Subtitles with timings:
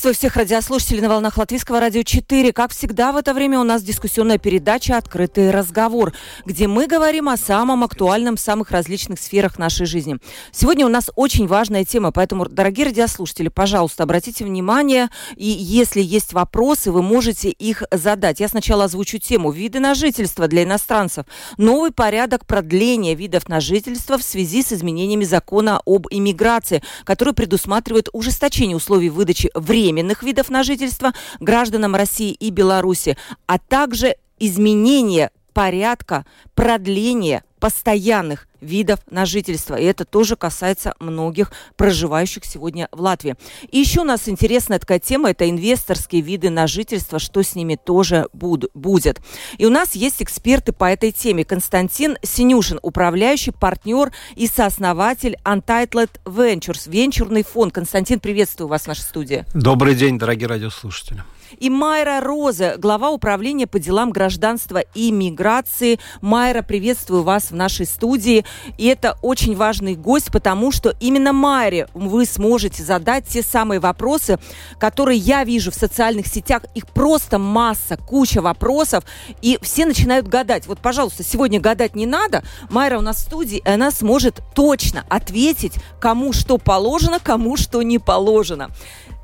[0.00, 2.54] Приветствую всех радиослушателей на волнах Латвийского радио 4.
[2.54, 6.14] Как всегда, в это время у нас дискуссионная передача «Открытый разговор»,
[6.46, 10.16] где мы говорим о самом актуальном самых различных сферах нашей жизни.
[10.52, 16.32] Сегодня у нас очень важная тема, поэтому, дорогие радиослушатели, пожалуйста, обратите внимание, и если есть
[16.32, 18.40] вопросы, вы можете их задать.
[18.40, 21.26] Я сначала озвучу тему «Виды на жительство для иностранцев».
[21.58, 28.08] Новый порядок продления видов на жительство в связи с изменениями закона об иммиграции, который предусматривает
[28.14, 29.50] ужесточение условий выдачи
[29.90, 39.00] временных видов на жительство гражданам России и Беларуси, а также изменение порядка продления постоянных видов
[39.10, 39.74] на жительство.
[39.74, 43.36] И это тоже касается многих проживающих сегодня в Латвии.
[43.70, 47.76] И еще у нас интересная такая тема, это инвесторские виды на жительство, что с ними
[47.82, 49.20] тоже буд- будет.
[49.58, 51.44] И у нас есть эксперты по этой теме.
[51.44, 57.72] Константин Синюшин, управляющий партнер и сооснователь Untitled Ventures, венчурный фонд.
[57.74, 59.44] Константин, приветствую вас в нашей студии.
[59.54, 61.22] Добрый день, дорогие радиослушатели.
[61.58, 65.98] И Майра Роза, глава управления по делам гражданства и миграции.
[66.20, 68.44] Майра, приветствую вас в нашей студии.
[68.78, 74.38] И это очень важный гость, потому что именно Майре вы сможете задать те самые вопросы,
[74.78, 76.62] которые я вижу в социальных сетях.
[76.74, 79.04] Их просто масса, куча вопросов.
[79.42, 80.66] И все начинают гадать.
[80.66, 82.44] Вот, пожалуйста, сегодня гадать не надо.
[82.70, 87.82] Майра у нас в студии, и она сможет точно ответить, кому что положено, кому что
[87.82, 88.70] не положено.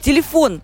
[0.03, 0.61] Телефон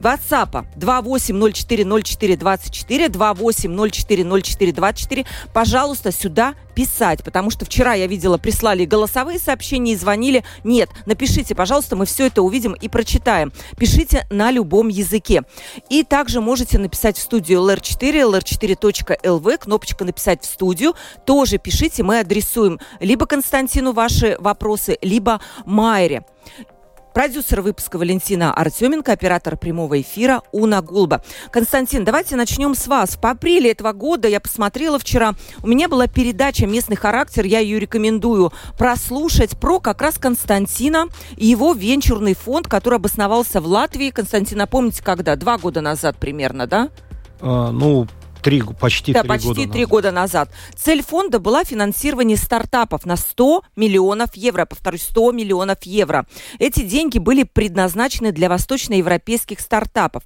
[0.00, 5.26] WhatsApp 28040424, 28040424.
[5.52, 10.44] Пожалуйста, сюда писать, потому что вчера я видела, прислали голосовые сообщения и звонили.
[10.64, 13.52] Нет, напишите, пожалуйста, мы все это увидим и прочитаем.
[13.78, 15.42] Пишите на любом языке.
[15.88, 20.94] И также можете написать в студию LR4, lr4.lv, кнопочка «Написать в студию».
[21.24, 26.24] Тоже пишите, мы адресуем либо Константину ваши вопросы, либо Майре.
[27.14, 31.22] Продюсер выпуска Валентина Артеменко, оператор прямого эфира Уна Гулба.
[31.52, 33.16] Константин, давайте начнем с вас.
[33.16, 37.78] В апреле этого года я посмотрела вчера, у меня была передача «Местный характер», я ее
[37.78, 44.10] рекомендую прослушать, про как раз Константина и его венчурный фонд, который обосновался в Латвии.
[44.10, 45.36] Константин, напомните, когда?
[45.36, 46.90] Два года назад примерно, да?
[47.40, 48.08] А, ну,
[48.44, 49.88] три, почти да, три почти года три назад.
[49.88, 50.50] года назад.
[50.76, 54.66] Цель фонда была финансирование стартапов на 100 миллионов евро.
[54.66, 56.26] Повторюсь, 100 миллионов евро.
[56.58, 60.22] Эти деньги были предназначены для восточноевропейских стартапов.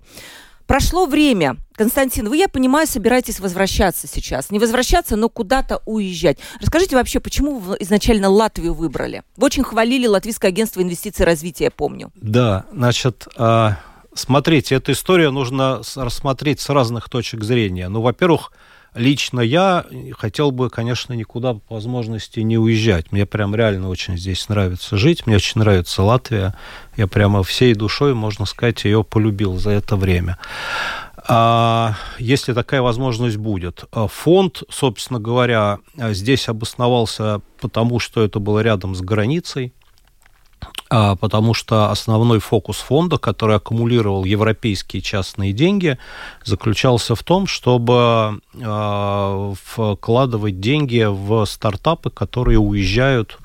[0.66, 1.56] Прошло время.
[1.76, 4.50] Константин, вы, я понимаю, собираетесь возвращаться сейчас.
[4.50, 6.38] Не возвращаться, но куда-то уезжать.
[6.60, 9.22] Расскажите вообще, почему вы изначально Латвию выбрали?
[9.38, 12.10] Вы очень хвалили Латвийское агентство инвестиций и развития, я помню.
[12.16, 13.78] Да, значит, а,
[14.18, 17.88] смотрите, эту историю нужно рассмотреть с разных точек зрения.
[17.88, 18.52] Ну, во-первых,
[18.94, 19.84] лично я
[20.16, 23.12] хотел бы, конечно, никуда по возможности не уезжать.
[23.12, 26.54] Мне прям реально очень здесь нравится жить, мне очень нравится Латвия.
[26.96, 30.38] Я прямо всей душой, можно сказать, ее полюбил за это время.
[31.30, 33.84] А, если такая возможность будет.
[33.92, 39.72] А, Фонд, собственно говоря, здесь обосновался потому, что это было рядом с границей,
[40.88, 45.98] потому что основной фокус фонда, который аккумулировал европейские частные деньги,
[46.44, 53.38] заключался в том, чтобы а, вкладывать деньги в стартапы, которые уезжают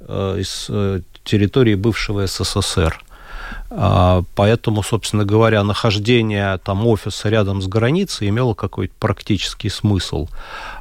[0.00, 3.00] э, из э, территории бывшего СССР.
[3.70, 10.28] А, Поэтому, собственно говоря, нахождение там офиса рядом с границей имело какой-то практический смысл.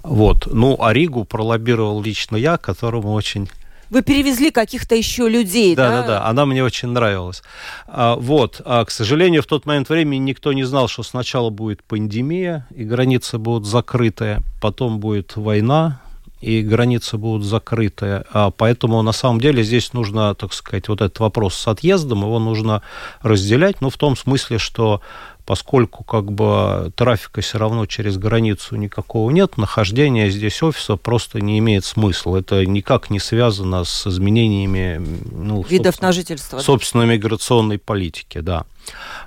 [0.04, 0.48] Вот.
[0.52, 3.50] Ну, а Ригу пролоббировал лично я, которому очень
[3.90, 5.90] Вы перевезли каких-то еще людей, да?
[5.90, 7.42] да, да, да, она мне очень нравилась.
[7.88, 11.84] А, вот, а, к сожалению, в тот момент времени никто не знал, что сначала будет
[11.84, 16.02] пандемия, и границы будут закрыты, потом будет война,
[16.42, 18.24] и границы будут закрыты.
[18.32, 22.40] А, поэтому, на самом деле, здесь нужно, так сказать, вот этот вопрос с отъездом, его
[22.40, 22.82] нужно
[23.22, 25.02] разделять, ну, в том смысле, что
[25.48, 31.58] поскольку как бы трафика все равно через границу никакого нет, нахождение здесь офиса просто не
[31.60, 32.36] имеет смысла.
[32.36, 35.02] Это никак не связано с изменениями
[35.32, 36.60] ну, Видов на жительство.
[36.60, 38.66] собственно, миграционной политики, да.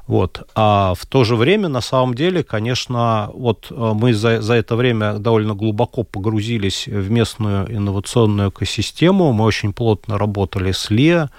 [0.07, 0.47] Вот.
[0.55, 4.77] А в то же время, на самом деле, конечно, вот э, мы за, за это
[4.77, 9.33] время довольно глубоко погрузились в местную инновационную экосистему.
[9.33, 11.31] Мы очень плотно работали с ЛИА.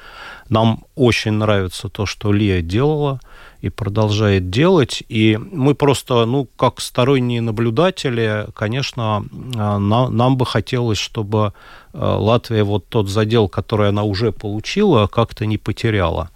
[0.50, 3.20] Нам очень нравится то, что ЛИА делала.
[3.62, 5.04] И продолжает делать.
[5.08, 11.54] И мы просто, ну, как сторонние наблюдатели, конечно, нам, нам бы хотелось, чтобы
[11.94, 16.30] Латвия вот тот задел, который она уже получила, как-то не потеряла.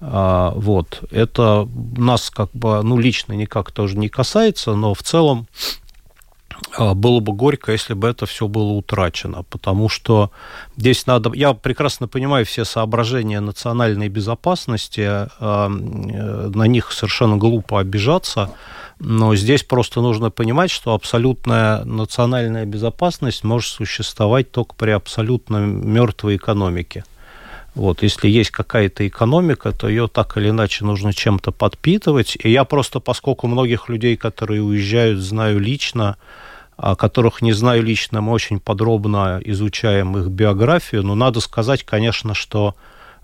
[0.00, 1.04] Вот.
[1.10, 5.83] Это нас как бы, ну, лично никак тоже не касается, но в целом а,
[6.78, 10.30] было бы горько, если бы это все было утрачено, потому что
[10.76, 11.32] здесь надо...
[11.34, 18.50] Я прекрасно понимаю все соображения национальной безопасности, а, э, на них совершенно глупо обижаться,
[18.98, 26.36] но здесь просто нужно понимать, что абсолютная национальная безопасность может существовать только при абсолютно мертвой
[26.36, 27.04] экономике.
[27.74, 32.36] Вот, если есть какая-то экономика, то ее так или иначе нужно чем-то подпитывать.
[32.40, 36.43] И я просто, поскольку многих людей, которые уезжают, знаю лично, а
[36.76, 42.74] которых не знаю лично, мы очень подробно изучаем их биографию, но надо сказать, конечно, что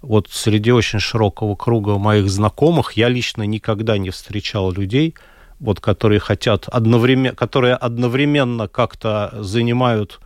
[0.02, 5.14] вот среди очень широкого круга моих знакомых я лично никогда не встречал людей,
[5.58, 10.20] вот, которые хотят одновременно, которые одновременно как-то занимают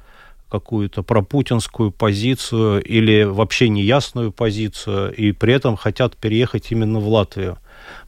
[0.54, 7.58] какую-то пропутинскую позицию или вообще неясную позицию, и при этом хотят переехать именно в Латвию.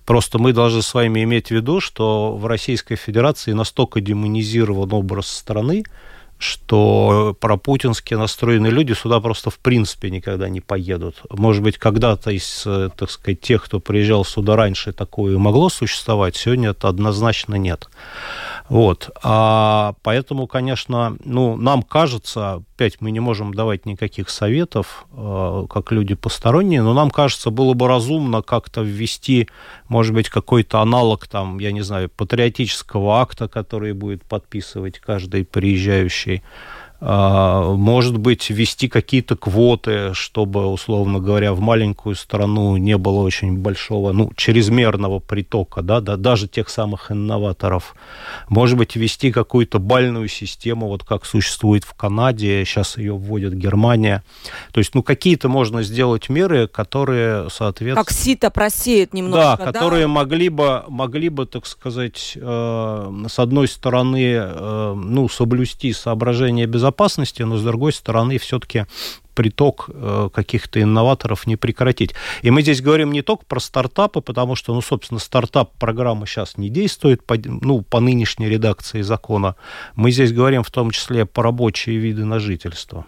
[0.04, 5.26] Просто мы должны с вами иметь в виду, что в Российской Федерации настолько демонизирован образ
[5.26, 5.82] страны,
[6.38, 11.22] что пропутински настроенные люди сюда просто в принципе никогда не поедут.
[11.30, 12.62] Может быть, когда-то из,
[12.96, 17.88] так сказать, тех, кто приезжал сюда раньше, такое могло существовать, сегодня это однозначно нет.
[18.68, 19.10] Вот.
[19.22, 25.92] А поэтому, конечно, ну, нам кажется, опять мы не можем давать никаких советов, э, как
[25.92, 29.48] люди посторонние, но нам кажется, было бы разумно как-то ввести,
[29.88, 36.42] может быть, какой-то аналог, там, я не знаю, патриотического акта, который будет подписывать каждый приезжающий
[37.00, 44.12] может быть, ввести какие-то квоты, чтобы, условно говоря, в маленькую страну не было очень большого,
[44.12, 47.94] ну, чрезмерного притока, да, да даже тех самых инноваторов.
[48.48, 54.24] Может быть, ввести какую-то бальную систему, вот как существует в Канаде, сейчас ее вводит Германия.
[54.72, 58.04] То есть, ну, какие-то можно сделать меры, которые, соответственно...
[58.04, 59.64] Как сито просеет немножко, да?
[59.66, 65.92] Да, которые могли бы, могли бы, так сказать, э, с одной стороны, э, ну, соблюсти
[65.92, 68.86] соображения безопасности, безопасности, но с другой стороны все-таки
[69.36, 72.14] приток э, каких-то инноваторов не прекратить.
[72.42, 76.70] И мы здесь говорим не только про стартапы, потому что, ну, собственно, стартап-программа сейчас не
[76.70, 79.54] действует по, ну, по нынешней редакции закона.
[79.94, 83.04] Мы здесь говорим в том числе про рабочие виды на жительство.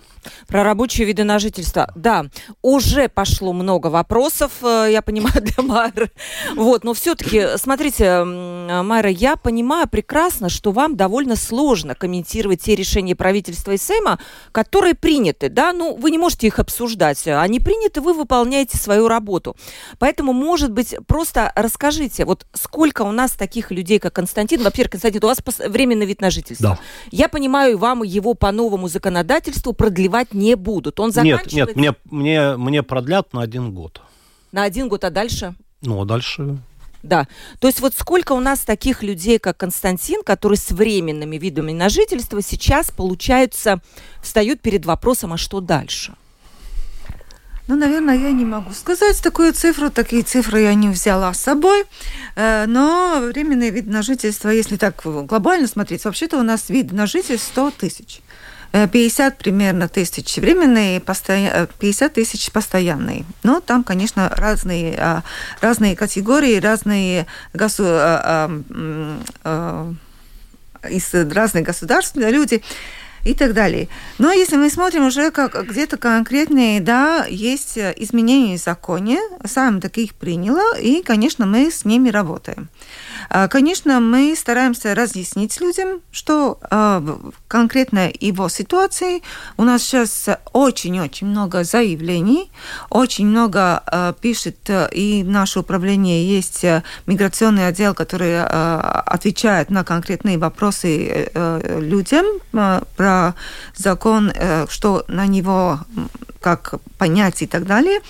[0.46, 1.90] Про рабочие виды на жительство.
[1.94, 2.26] Да,
[2.60, 6.10] уже пошло много вопросов, э, я понимаю, для Майры.
[6.54, 13.16] Вот, но все-таки, смотрите, Майра, я понимаю прекрасно, что вам довольно сложно комментировать те решения
[13.16, 14.18] правительства и Сейма,
[14.52, 17.26] которые приняты, да, ну, вы не можете их обсуждать.
[17.26, 19.56] Они приняты, вы выполняете свою работу.
[19.98, 25.24] Поэтому, может быть, просто расскажите, вот сколько у нас таких людей, как Константин, во-первых, Константин,
[25.24, 26.70] у вас временный вид на жительство.
[26.70, 26.78] Да.
[27.10, 31.00] Я понимаю, вам его по новому законодательству продлевать продлевать не будут.
[31.00, 31.56] Он заканчивается...
[31.56, 34.00] Нет, нет, мне, мне, мне продлят на один год.
[34.52, 35.54] На один год, а дальше?
[35.82, 36.58] Ну, а дальше...
[37.08, 37.26] Да.
[37.58, 41.88] То есть вот сколько у нас таких людей, как Константин, которые с временными видами на
[41.88, 43.80] жительство сейчас, получается,
[44.22, 46.14] встают перед вопросом, а что дальше?
[47.66, 51.84] Ну, наверное, я не могу сказать такую цифру, такие цифры я не взяла с собой,
[52.36, 57.06] э, но временный вид на жительство, если так глобально смотреть, вообще-то у нас вид на
[57.06, 58.20] жительство 100 тысяч.
[58.72, 63.24] 50 э, примерно тысяч временные, 50 э, тысяч постоянные.
[63.42, 65.22] Но там, конечно, разные, а,
[65.60, 67.84] разные категории, разные госу...
[67.86, 68.50] А,
[69.44, 69.92] а,
[70.88, 72.62] из разных государств люди
[73.24, 73.88] и так далее.
[74.18, 80.14] Но если мы смотрим уже как где-то конкретные, да, есть изменения в законе, сам таких
[80.14, 82.68] приняла, и, конечно, мы с ними работаем.
[83.28, 87.02] А, конечно, мы стараемся разъяснить людям, что а,
[87.46, 89.22] конкретно его ситуации
[89.56, 92.50] у нас сейчас очень-очень много заявлений,
[92.90, 96.64] очень много а, пишет, и наше управление есть
[97.06, 102.26] миграционный отдел, который отвечает на конкретные вопросы э, людям
[102.96, 103.34] про
[103.74, 105.80] закон, э, что на него
[106.40, 108.00] как понять и так далее.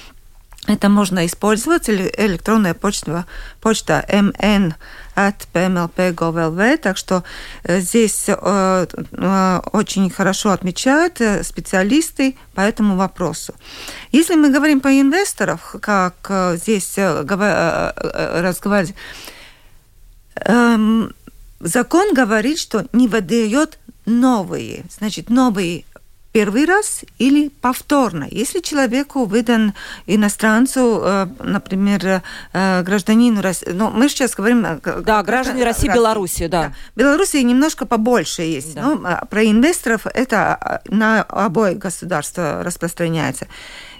[0.68, 3.24] Это можно использовать, электронная почта,
[3.62, 4.74] почта mn
[5.16, 7.24] at pmlp.gov.lv, так что
[7.64, 13.54] э, здесь э, э, очень хорошо отмечают специалисты по этому вопросу.
[14.12, 18.94] Если мы говорим по инвесторов, как здесь разговаривать,
[20.34, 21.14] эм,
[21.60, 25.84] закон говорит, что не выдает новые, значит, новые
[26.32, 28.26] первый раз или повторно.
[28.30, 29.74] Если человеку выдан
[30.06, 34.64] иностранцу, э, например, э, гражданину России, ну, мы сейчас говорим...
[34.64, 35.88] Э, да, граждане России.
[35.88, 36.62] Белоруссии, да.
[36.62, 36.72] да.
[36.96, 38.74] Белоруссии немножко побольше есть.
[38.74, 38.82] Да.
[38.82, 43.46] Ну, а про инвесторов это на обоих государства распространяется.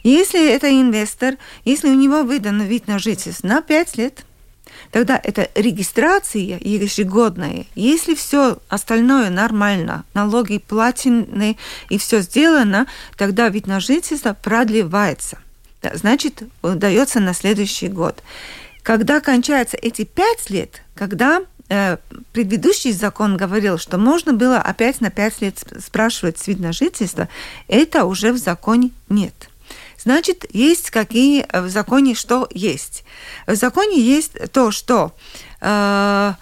[0.03, 4.25] Если это инвестор, если у него выдан вид на жительство на 5 лет,
[4.91, 7.67] тогда это регистрация ежегодная.
[7.75, 11.57] Если все остальное нормально, налоги платены
[11.89, 15.39] и все сделано, тогда вид на жительство продлевается.
[15.95, 18.23] Значит, дается на следующий год.
[18.83, 21.99] Когда кончаются эти пять лет, когда э,
[22.33, 27.29] предыдущий закон говорил, что можно было опять на пять лет спрашивать вид на жительство,
[27.69, 29.51] это уже в законе нет.
[29.99, 33.05] Значит, есть какие э, в законе что есть.
[33.47, 35.13] В законе есть то, что
[35.61, 36.35] э,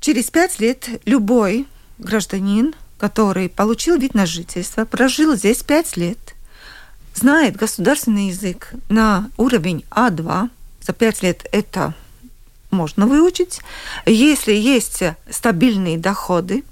[0.00, 1.66] через пять лет любой
[1.98, 6.18] гражданин, который получил вид на жительство, прожил здесь пять лет,
[7.14, 10.50] знает государственный язык на уровень А2,
[10.80, 11.94] за пять лет это
[12.70, 13.60] можно выучить.
[14.06, 16.64] Если есть стабильные доходы,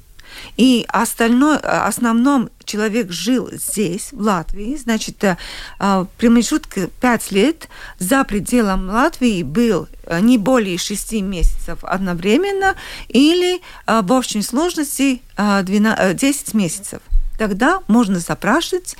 [0.56, 5.36] и остальной, основном человек жил здесь, в Латвии, значит, э,
[5.78, 12.74] э, промежуток 5 лет за пределом Латвии был э, не более 6 месяцев одновременно
[13.08, 17.00] или в общей сложности 12, 10 месяцев.
[17.38, 18.96] Тогда можно запрашивать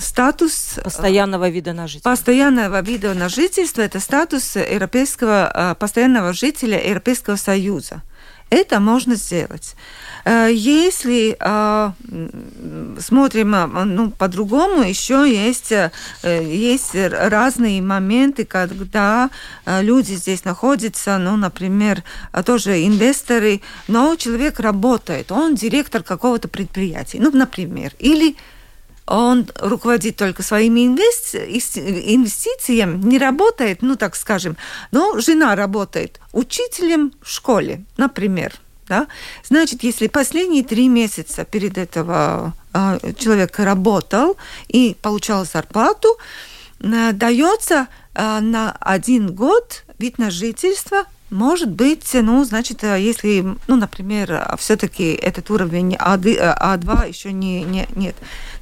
[0.00, 2.10] статус постоянного вида на жительство.
[2.10, 8.02] Постоянного вида на жительство– это статус европейского постоянного жителя Европейского Союза.
[8.50, 9.74] Это можно сделать.
[10.24, 11.90] Э, если э,
[13.00, 15.72] смотрим э, ну, по-другому, еще есть,
[16.22, 19.30] есть разные моменты, когда
[19.66, 22.02] люди здесь находятся, ну, например,
[22.44, 28.36] тоже инвесторы, но человек работает, он директор какого-то предприятия, ну, например, или
[29.06, 34.56] он руководит только своими инвестициями, не работает, ну так скажем,
[34.92, 38.54] но жена работает учителем в школе, например.
[38.88, 39.06] Да?
[39.44, 44.36] Значит, если последние три месяца перед этого э, человек работал
[44.68, 46.18] и получал зарплату,
[46.80, 53.56] э, дается э, на один год вид на жительство может быть, ну, значит, э, если,
[53.66, 58.14] ну, например, все-таки этот уровень А2, А2 еще не, не, нет,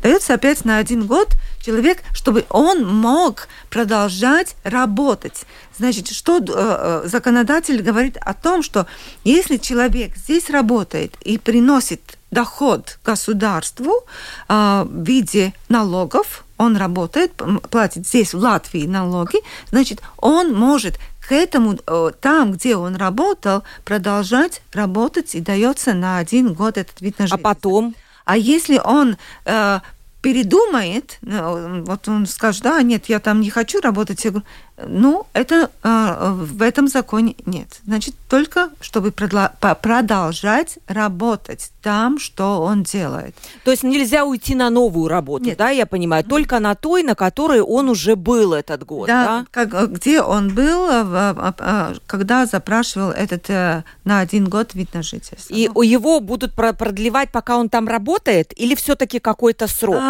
[0.03, 1.29] дается опять на один год
[1.65, 5.45] человек, чтобы он мог продолжать работать.
[5.79, 8.87] Значит, что э, э, законодатель говорит о том, что
[9.25, 14.05] если человек здесь работает и приносит доход государству
[14.49, 17.33] э, в виде налогов, он работает,
[17.71, 19.39] платит здесь в Латвии налоги,
[19.71, 26.19] значит, он может к этому, э, там, где он работал, продолжать работать и дается на
[26.19, 27.51] один год этот вид на жительство.
[27.51, 27.95] А потом?
[28.25, 29.81] А если он э,
[30.21, 34.47] передумает, ну, вот он скажет, да, нет, я там не хочу работать, я говорю,
[34.87, 37.81] ну, это э, в этом законе нет.
[37.85, 43.35] Значит, только чтобы продолжать работать там, что он делает.
[43.65, 45.59] То есть нельзя уйти на новую работу, нет.
[45.59, 49.25] да, я понимаю, только на той, на которой он уже был этот год, да?
[49.25, 49.47] да?
[49.51, 55.53] Как, где он был, э, когда запрашивал этот э, на один год вид на жительство.
[55.53, 55.83] И ну.
[55.83, 60.01] его будут продлевать, пока он там работает, или все-таки какой-то срок?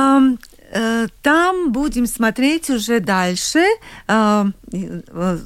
[0.74, 3.64] Э, там будем смотреть уже дальше.
[4.08, 4.44] Э,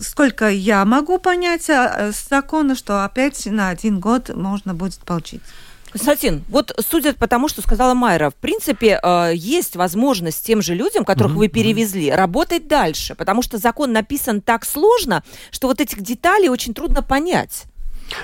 [0.01, 5.43] сколько я могу понять с закона, что опять на один год можно будет получить.
[5.91, 10.75] Константин, вот судя по тому, что сказала Майра, в принципе, э, есть возможность тем же
[10.75, 11.37] людям, которых mm-hmm.
[11.37, 16.75] вы перевезли, работать дальше, потому что закон написан так сложно, что вот этих деталей очень
[16.75, 17.65] трудно понять.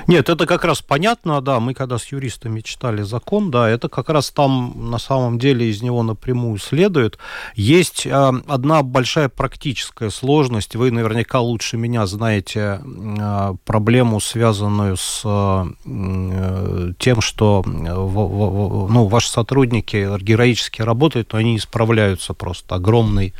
[0.06, 4.08] Нет, это как раз понятно, да, мы когда с юристами читали закон, да, это как
[4.08, 7.18] раз там на самом деле из него напрямую следует.
[7.54, 15.22] Есть э, одна большая практическая сложность, вы наверняка лучше меня знаете э, проблему, связанную с
[15.24, 22.76] э, тем, что в, в, ну, ваши сотрудники героически работают, но они не справляются просто,
[22.76, 23.34] огромный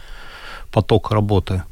[0.72, 1.62] поток работы.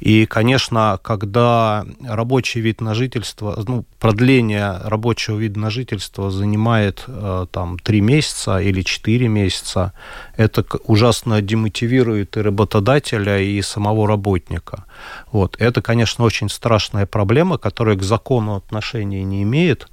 [0.00, 7.46] И, конечно, когда рабочий вид на жительство, ну, продление рабочего вида на жительство занимает э,
[7.50, 9.92] там три месяца или четыре месяца,
[10.36, 14.84] это ужасно демотивирует и работодателя, и самого работника.
[15.32, 15.56] Вот.
[15.58, 19.88] Это, конечно, очень страшная проблема, которая к закону отношения не имеет,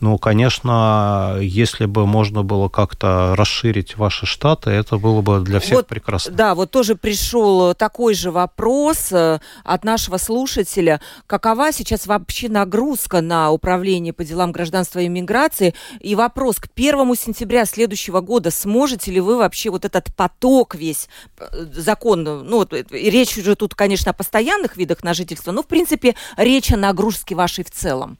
[0.00, 5.78] Ну, конечно, если бы можно было как-то расширить ваши штаты, это было бы для всех
[5.78, 6.32] вот, прекрасно.
[6.32, 11.00] Да, вот тоже пришел такой же вопрос э, от нашего слушателя.
[11.26, 15.74] Какова сейчас вообще нагрузка на управление по делам гражданства и миграции?
[15.98, 21.08] И вопрос, к первому сентября следующего года сможете ли вы вообще вот этот поток весь
[21.38, 26.14] э, закон, ну, речь уже тут, конечно, о постоянных видах на жительство, но, в принципе,
[26.36, 28.16] речь о нагрузке вашей в целом.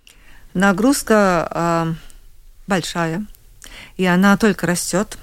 [0.58, 1.94] Нагрузка э,
[2.66, 3.24] большая,
[3.96, 5.16] и она только растет.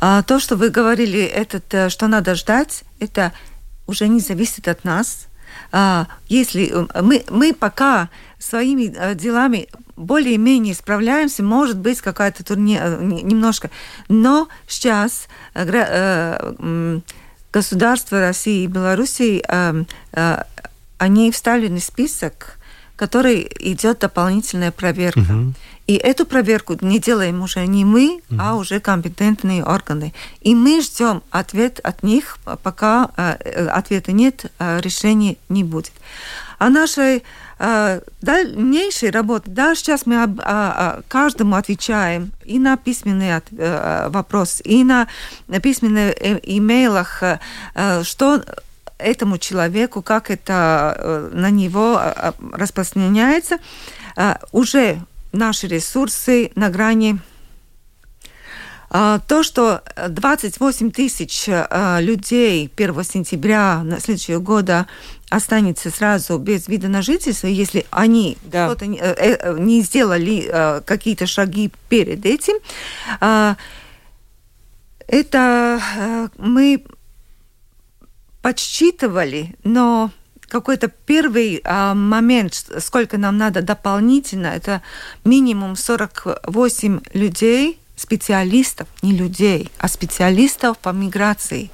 [0.00, 3.32] А то, что вы говорили, этот, э, что надо ждать, это
[3.88, 5.26] уже не зависит от нас.
[5.72, 12.80] А, если э, мы, мы пока своими э, делами более-менее справляемся, может быть, какая-то турне
[13.00, 13.70] немножко.
[14.08, 15.26] Но сейчас
[17.52, 19.44] государство России и Белоруссии,
[20.96, 22.59] они встали на список
[23.00, 25.20] которой идет дополнительная проверка.
[25.20, 25.54] Угу.
[25.86, 28.38] И эту проверку не делаем уже не мы, угу.
[28.38, 30.12] а уже компетентные органы.
[30.42, 35.92] И мы ждем ответ от них, пока э, ответа нет, э, решения не будет.
[36.58, 37.22] А нашей
[37.58, 44.10] э, дальнейшей работы, да, сейчас мы об, а, каждому отвечаем и на письменный от, э,
[44.10, 45.06] вопрос, и на
[45.62, 47.38] письменных э, имейлах, э,
[48.02, 48.42] что
[49.00, 53.58] этому человеку, как это э, на него э, э, распространяется,
[54.52, 55.00] уже
[55.32, 57.18] наши ресурсы на грани
[58.90, 64.88] то, что 28 тысяч людей 1 сентября на следующего года
[65.30, 68.66] останется сразу без вида на жительство, если они да.
[68.66, 72.56] что-то не сделали какие-то шаги перед этим,
[75.06, 76.84] это мы
[78.42, 80.10] подсчитывали, но
[80.48, 84.82] какой-то первый а, момент, сколько нам надо дополнительно, это
[85.24, 91.70] минимум 48 людей, специалистов, не людей, а специалистов по миграции.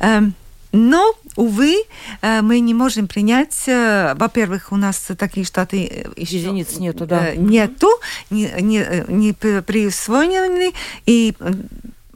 [0.00, 0.34] Эм,
[0.72, 1.84] но, увы,
[2.22, 7.34] э, мы не можем принять, э, во-первых, у нас такие штаты э, единиц нету, да.
[7.34, 7.88] Нету,
[8.30, 10.72] не, не, не присвоены,
[11.06, 11.34] и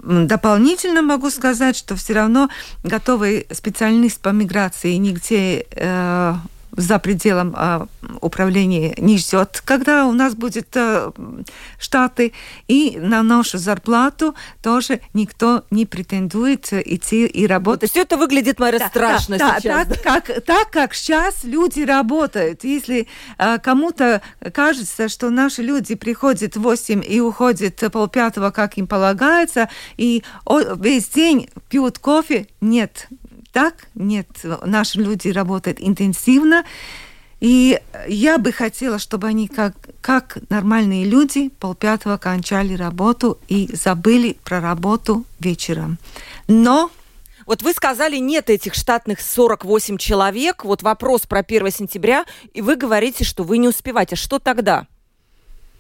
[0.05, 2.51] Дополнительно могу сказать, что все равно
[2.83, 6.35] готовый специалист по миграции нигде э,
[6.77, 7.87] за пределом э,
[8.21, 11.11] управления не ждет, когда у нас будет э,
[11.79, 12.33] штаты,
[12.69, 17.91] и на нашу зарплату тоже никто не претендует идти и работать.
[17.91, 19.87] Все это выглядит, Мария, да, страшно да, сейчас.
[19.87, 22.65] Да, так, как, так как сейчас люди работают.
[22.65, 23.07] Если
[23.39, 29.69] э, кому-то кажется, что наши люди приходят в 8 и уходят полпятого, как им полагается,
[29.97, 30.23] и
[30.77, 33.09] весь день пьют кофе, нет,
[33.55, 33.87] так.
[33.95, 36.65] Нет, наши люди работают интенсивно.
[37.41, 44.37] И я бы хотела, чтобы они как, как нормальные люди полпятого кончали работу и забыли
[44.45, 45.99] про работу вечером.
[46.49, 46.91] Но
[47.47, 50.65] вот вы сказали, нет этих штатных 48 человек.
[50.65, 54.17] Вот вопрос про 1 сентября, и вы говорите, что вы не успеваете.
[54.17, 54.89] Что тогда?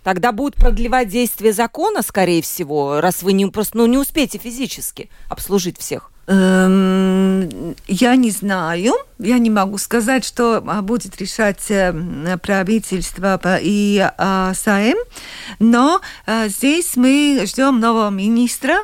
[0.04, 5.08] Тогда будет продлевать действие закона, скорее всего, раз вы не, просто ну, не успеете физически
[5.28, 6.12] обслужить всех.
[6.26, 13.98] Эм, я не знаю, я не могу сказать, что а, будет решать э, правительство и
[14.16, 14.96] а, САЭМ,
[15.58, 18.78] но э, здесь мы ждем нового министра,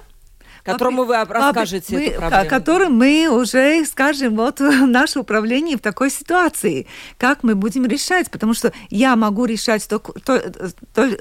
[0.65, 2.51] Которому вы расскажете мы, эту проблему.
[2.51, 6.87] Которым мы уже скажем, вот наше управление в такой ситуации,
[7.19, 10.13] как мы будем решать, потому что я могу решать столько,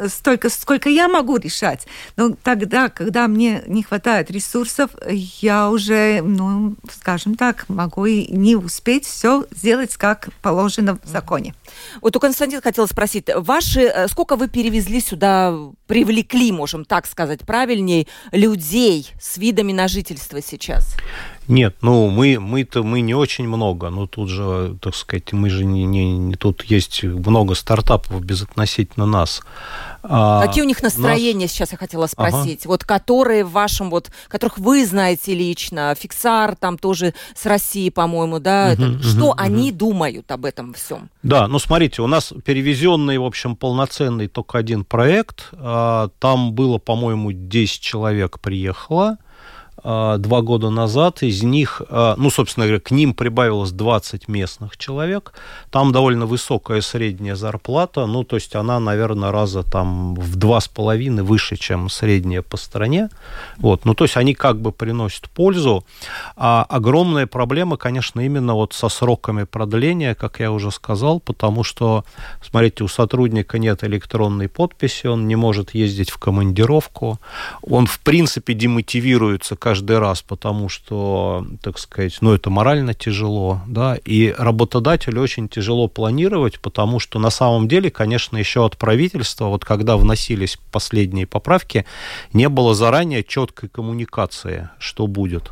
[0.08, 1.88] столько сколько я могу решать.
[2.16, 8.56] Но тогда, когда мне не хватает ресурсов, я уже, ну, скажем так, могу и не
[8.56, 11.54] успеть все сделать, как положено в законе.
[12.02, 15.56] Вот у Константина хотела спросить, ваши, э, сколько вы перевезли сюда,
[15.90, 20.96] привлекли, можем так сказать правильнее, людей с видами на жительство сейчас?
[21.48, 25.66] Нет, ну мы мы-то мы не очень много, но тут же, так сказать, мы же
[25.66, 29.42] не, не, не тут есть много стартапов безотносительно нас.
[30.04, 31.52] А, Какие у них настроения нас...
[31.52, 32.70] сейчас я хотела спросить, ага.
[32.70, 38.40] вот которые в вашем вот, которых вы знаете лично, Фиксар там тоже с России, по-моему,
[38.40, 39.36] да, угу, это, угу, что угу.
[39.38, 41.10] они думают об этом всем?
[41.24, 46.78] Да, ну смотрите, у нас перевезенный, в общем, полноценный только один проект, а, там было,
[46.78, 49.18] по-моему, 10 человек приехало.
[49.92, 51.24] А, два года назад.
[51.24, 55.34] Из них, а, ну, собственно говоря, к ним прибавилось 20 местных человек.
[55.72, 60.68] Там довольно высокая средняя зарплата, ну, то есть она, наверное, раза там в два с
[60.68, 63.10] половиной выше, чем средняя по стране.
[63.58, 65.84] Вот, ну, то есть они как бы приносят пользу.
[66.36, 72.06] А огромная проблема, конечно, именно вот со сроками продления, как я уже сказал, потому что,
[72.48, 77.20] смотрите, у сотрудника нет электронной подписи, он не может ездить в командировку,
[77.64, 83.96] он, в принципе, демотивируется каждый раз, потому что, так сказать, ну, это морально тяжело, да,
[83.96, 89.66] и работодателю очень тяжело планировать, потому что на самом деле, конечно, еще от правительства, вот
[89.66, 91.86] когда вносились последние поправки,
[92.34, 95.52] не было заранее четкой коммуникации, что будет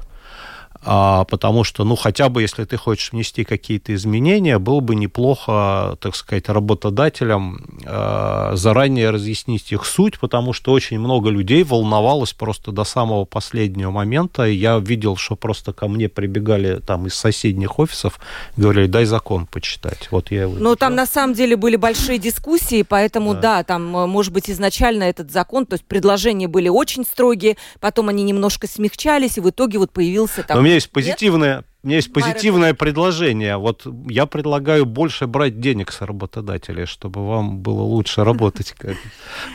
[0.84, 6.16] потому что, ну, хотя бы, если ты хочешь внести какие-то изменения, было бы неплохо, так
[6.16, 12.84] сказать, работодателям а, заранее разъяснить их суть, потому что очень много людей волновалось просто до
[12.84, 18.20] самого последнего момента, я видел, что просто ко мне прибегали там из соседних офисов,
[18.56, 20.08] говорили, дай закон почитать.
[20.12, 20.56] Вот я его...
[20.58, 23.42] Ну, там на самом деле были большие дискуссии, поэтому, да.
[23.42, 28.24] да, там, может быть, изначально этот закон, то есть предложения были очень строгие, потом они
[28.24, 32.74] немножко смягчались, и в итоге вот появился такой меня есть позитивное, у меня есть позитивное
[32.74, 33.58] предложение.
[33.58, 38.76] Вот я предлагаю больше брать денег с работодателей, чтобы вам было лучше работать.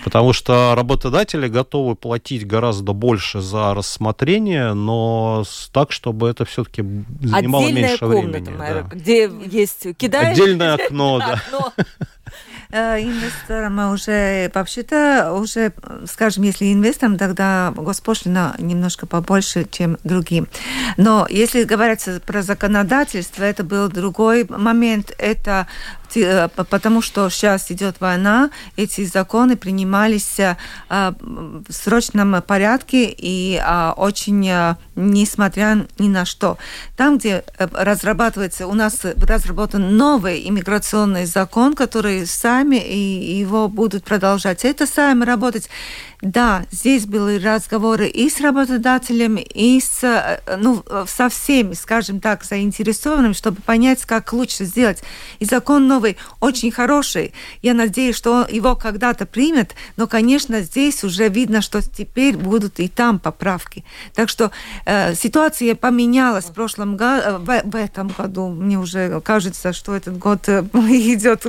[0.02, 6.82] Потому что работодатели готовы платить гораздо больше за рассмотрение, но так, чтобы это все-таки
[7.20, 8.56] занимало Отдельная меньше комната, времени.
[8.56, 8.96] Майра, да.
[8.96, 10.38] где есть кидаешь...
[10.38, 11.34] Отдельное окно, да.
[11.34, 11.72] окно.
[12.74, 15.74] Э, инвесторам уже, вообще-то, уже,
[16.06, 20.48] скажем, если инвесторам, тогда госпошлина немножко побольше, чем другим.
[20.96, 25.12] Но если говорить про законодательство, это был другой момент.
[25.18, 25.66] Это
[26.56, 30.54] потому что сейчас идет война, эти законы принимались э,
[30.88, 36.58] в срочном порядке и э, очень несмотря ни на что.
[36.96, 44.64] Там, где разрабатывается, у нас разработан новый иммиграционный закон, который сами и его будут продолжать.
[44.64, 45.68] Это сами работать.
[46.20, 53.32] Да, здесь были разговоры и с работодателем, и с, ну, со всеми, скажем так, заинтересованными,
[53.32, 55.02] чтобы понять, как лучше сделать.
[55.40, 57.32] И закон новый новый, очень хороший.
[57.62, 62.88] Я надеюсь, что его когда-то примет, но, конечно, здесь уже видно, что теперь будут и
[62.88, 63.84] там поправки.
[64.14, 64.50] Так что
[64.84, 68.48] э, ситуация поменялась в прошлом году, э, в, в этом году.
[68.48, 71.46] Мне уже кажется, что этот год э, идет...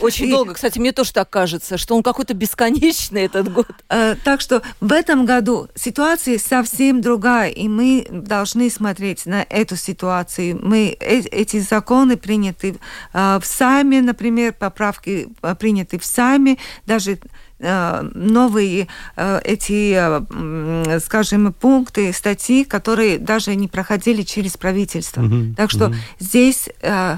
[0.00, 0.30] Очень и...
[0.30, 0.54] долго.
[0.54, 3.68] Кстати, мне тоже так кажется, что он какой-то бесконечный этот год.
[3.88, 9.76] Э, так что в этом году ситуация совсем другая, и мы должны смотреть на эту
[9.76, 10.58] ситуацию.
[10.62, 12.76] Мы, э, эти законы приняты
[13.12, 17.18] э, в САМе, например, поправки э, приняты в САМе, даже
[17.60, 25.22] э, новые э, эти, скажем, пункты, статьи, которые даже не проходили через правительство.
[25.22, 25.54] Mm-hmm.
[25.54, 25.94] Так что mm-hmm.
[26.18, 26.68] здесь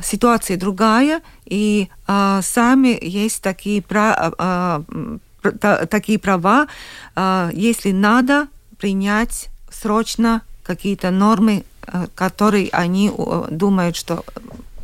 [0.02, 1.88] ситуация другая, и
[2.42, 3.83] сами есть такие,
[5.88, 6.66] такие права,
[7.52, 11.64] если надо принять срочно какие-то нормы,
[12.14, 13.11] которые они
[13.50, 14.24] думают, что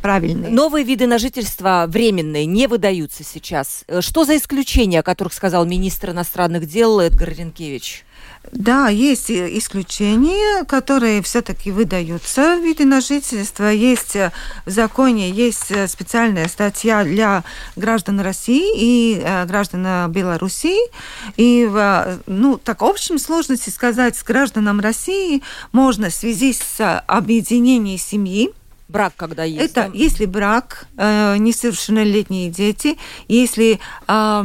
[0.01, 0.51] правильные.
[0.51, 3.83] Новые виды на жительство временные не выдаются сейчас.
[3.87, 8.05] Э, что за исключения, о которых сказал министр иностранных дел Эдгар Ренкевич?
[8.51, 13.65] Да, есть исключения, которые все-таки выдаются в виде на жительство.
[13.65, 14.31] Есть э,
[14.65, 17.43] в законе есть э, специальная статья для
[17.75, 20.79] граждан России и граждан Белоруссии.
[21.37, 26.99] И в, ну, так, в общем сложности сказать, с гражданам России можно в связи с
[27.07, 28.51] объединением семьи,
[28.91, 29.71] Брак, когда есть.
[29.71, 29.91] Это да?
[29.93, 32.97] если брак, э, несовершеннолетние дети,
[33.29, 34.43] если э,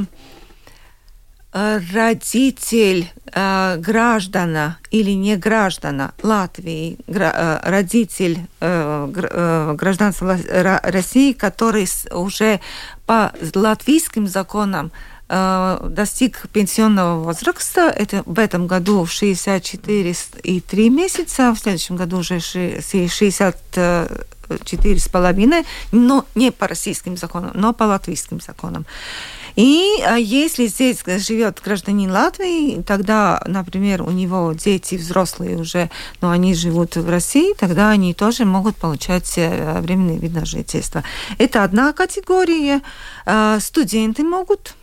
[1.52, 7.32] э, родитель э, граждана или не граждана Латвии, гра,
[7.64, 10.38] э, родитель э, э, гражданства
[10.82, 12.60] России, который уже
[13.04, 14.92] по латвийским законам
[15.28, 17.92] достиг пенсионного возраста.
[17.94, 23.56] Это в этом году 64 и 3 месяца, в следующем году уже 60
[24.64, 28.86] четыре с половиной, но не по российским законам, но по латвийским законам.
[29.56, 36.30] И а, если здесь живет гражданин Латвии, тогда, например, у него дети взрослые уже, но
[36.30, 41.02] они живут в России, тогда они тоже могут получать э, временный вид на жительство.
[41.38, 42.82] Это одна категория.
[43.24, 44.74] А, студенты могут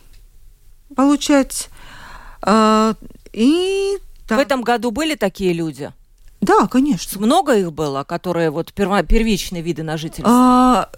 [0.94, 1.68] получать.
[2.42, 2.94] А,
[3.32, 5.92] и в этом году были такие люди?
[6.44, 7.18] Да, конечно.
[7.20, 10.30] Много их было, которые вот перво, первичные виды на жительство?
[10.30, 10.90] А,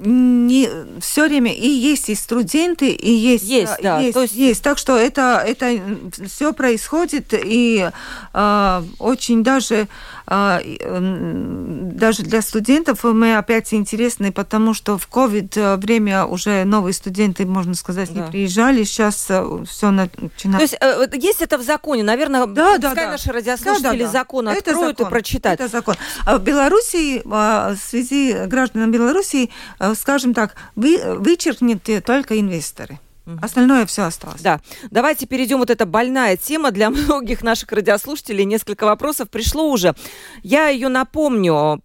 [0.00, 0.68] не,
[1.00, 3.44] все время и есть и студенты, и есть...
[3.44, 4.00] Есть, да.
[4.00, 4.34] Есть, то есть...
[4.34, 4.62] есть.
[4.62, 5.80] Так что это, это
[6.26, 7.90] все происходит, и
[8.34, 9.88] а, очень даже а,
[10.26, 17.74] даже для студентов мы опять интересны, потому что в ковид время уже новые студенты, можно
[17.74, 18.22] сказать, да.
[18.22, 20.78] не приезжали, сейчас э, все начинается.
[20.78, 23.10] То есть э, есть это в законе, наверное, да, да, да.
[23.10, 24.10] наши радиослушатели да, да, да.
[24.10, 25.06] закон это откроют закон.
[25.06, 25.60] и прочитают.
[25.60, 25.96] Это закон.
[26.26, 32.98] А в Беларуси, а, в связи гражданам Беларуси, э, скажем так, вы, вычеркнете только инвесторы.
[33.40, 34.42] Остальное все осталось.
[34.42, 34.60] Да.
[34.90, 35.58] Давайте перейдем.
[35.58, 38.44] Вот эта больная тема для многих наших радиослушателей.
[38.44, 39.94] Несколько вопросов пришло уже.
[40.42, 41.82] Я ее напомню.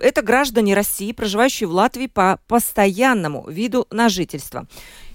[0.00, 4.66] Это граждане России, проживающие в Латвии по постоянному виду на жительство.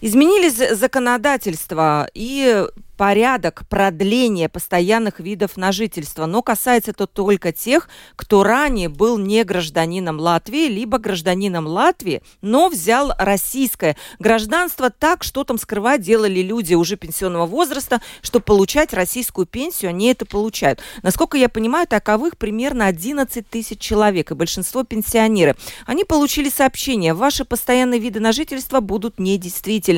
[0.02, 2.66] Изменились законодательства и
[3.00, 9.46] порядок продления постоянных видов на жительство, но касается это только тех, кто ранее был не
[9.46, 14.90] гражданином Латвии, либо гражданином Латвии, но взял российское гражданство.
[14.90, 20.26] Так, что там скрывать, делали люди уже пенсионного возраста, чтобы получать российскую пенсию, они это
[20.26, 20.82] получают.
[21.02, 25.56] Насколько я понимаю, таковых примерно 11 тысяч человек, и большинство пенсионеры.
[25.86, 29.88] Они получили сообщение, ваши постоянные виды на жительство будут недействительны.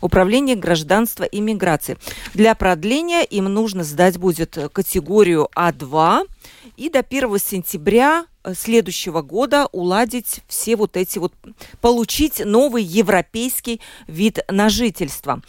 [0.00, 1.96] Управление гражданства и миграции.
[2.34, 6.28] Для продления им нужно сдать будет категорию А2
[6.76, 11.32] и до 1 сентября э, следующего года уладить все вот эти вот,
[11.80, 15.42] получить новый европейский вид на жительство.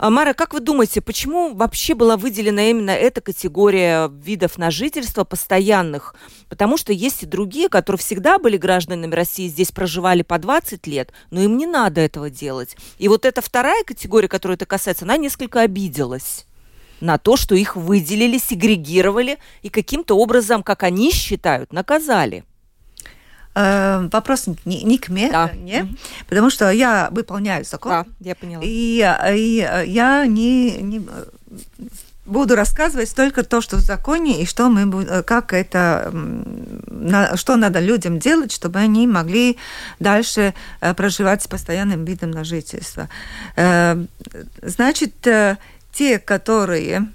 [0.00, 5.24] А, Мара, как вы думаете, почему вообще была выделена именно эта категория видов на жительство
[5.24, 6.14] постоянных?
[6.48, 11.12] Потому что есть и другие, которые всегда были гражданами России, здесь проживали по 20 лет,
[11.32, 12.76] но им не надо этого делать.
[12.98, 16.46] И вот эта вторая категория, которая это касается, она несколько обиделась
[17.00, 22.44] на то, что их выделили, сегрегировали и каким-то образом, как они считают, наказали.
[23.58, 25.50] Э, вопрос не, не к мне, да.
[25.52, 25.92] не,
[26.28, 27.90] потому что я выполняю закон.
[27.90, 28.62] Да, я поняла.
[28.64, 28.98] И,
[29.34, 31.02] и я не, не
[32.24, 36.12] буду рассказывать только то, что в законе, и что мы, как это,
[37.34, 39.58] что надо людям делать, чтобы они могли
[39.98, 43.08] дальше э, проживать с постоянным видом на жительство.
[43.56, 44.00] Э,
[44.62, 45.26] значит,
[45.92, 47.08] те, которые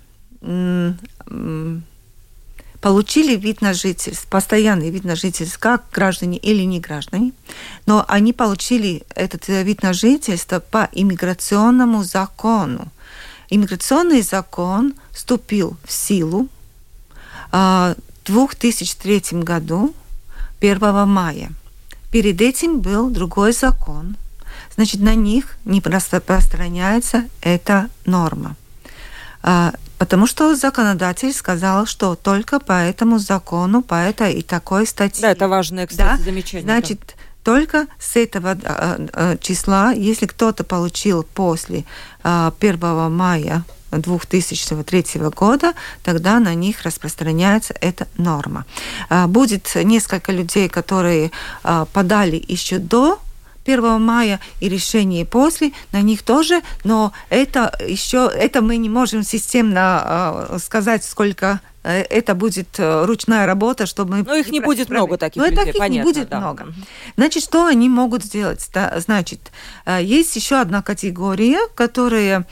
[2.84, 7.32] получили вид на жительство, постоянный вид на жительство, как граждане или не граждане,
[7.86, 12.92] но они получили этот э, вид на жительство по иммиграционному закону.
[13.50, 16.50] Иммиграционный закон вступил в силу
[17.54, 17.96] в
[18.28, 19.94] 2003 году,
[20.60, 21.52] 1 мая.
[22.12, 24.18] Перед этим был другой закон.
[24.76, 28.58] Значит, на них не распространяется эта норма.
[30.04, 35.22] Потому что законодатель сказал, что только по этому закону, по этой и такой статье.
[35.22, 36.26] Да, это важное, кстати, да?
[36.26, 36.66] замечание.
[36.66, 37.14] Значит, да.
[37.44, 41.86] только с этого а, числа, если кто-то получил после
[42.24, 43.64] 1 мая
[43.94, 45.72] 2003 года,
[46.04, 48.66] тогда на них распространяется эта норма.
[49.28, 51.32] Будет несколько людей, которые
[51.94, 53.22] подали еще до
[53.66, 59.24] 1 мая и решение после, на них тоже, но это еще, это мы не можем
[59.24, 64.24] системно э, сказать, сколько э, это будет э, ручная работа, чтобы.
[64.24, 66.40] Но их не будет много таких Но людей, таких понятно, не будет да.
[66.40, 66.74] много.
[67.16, 68.70] Значит, что они могут сделать?
[68.98, 69.52] Значит,
[70.00, 72.46] есть еще одна категория, которая...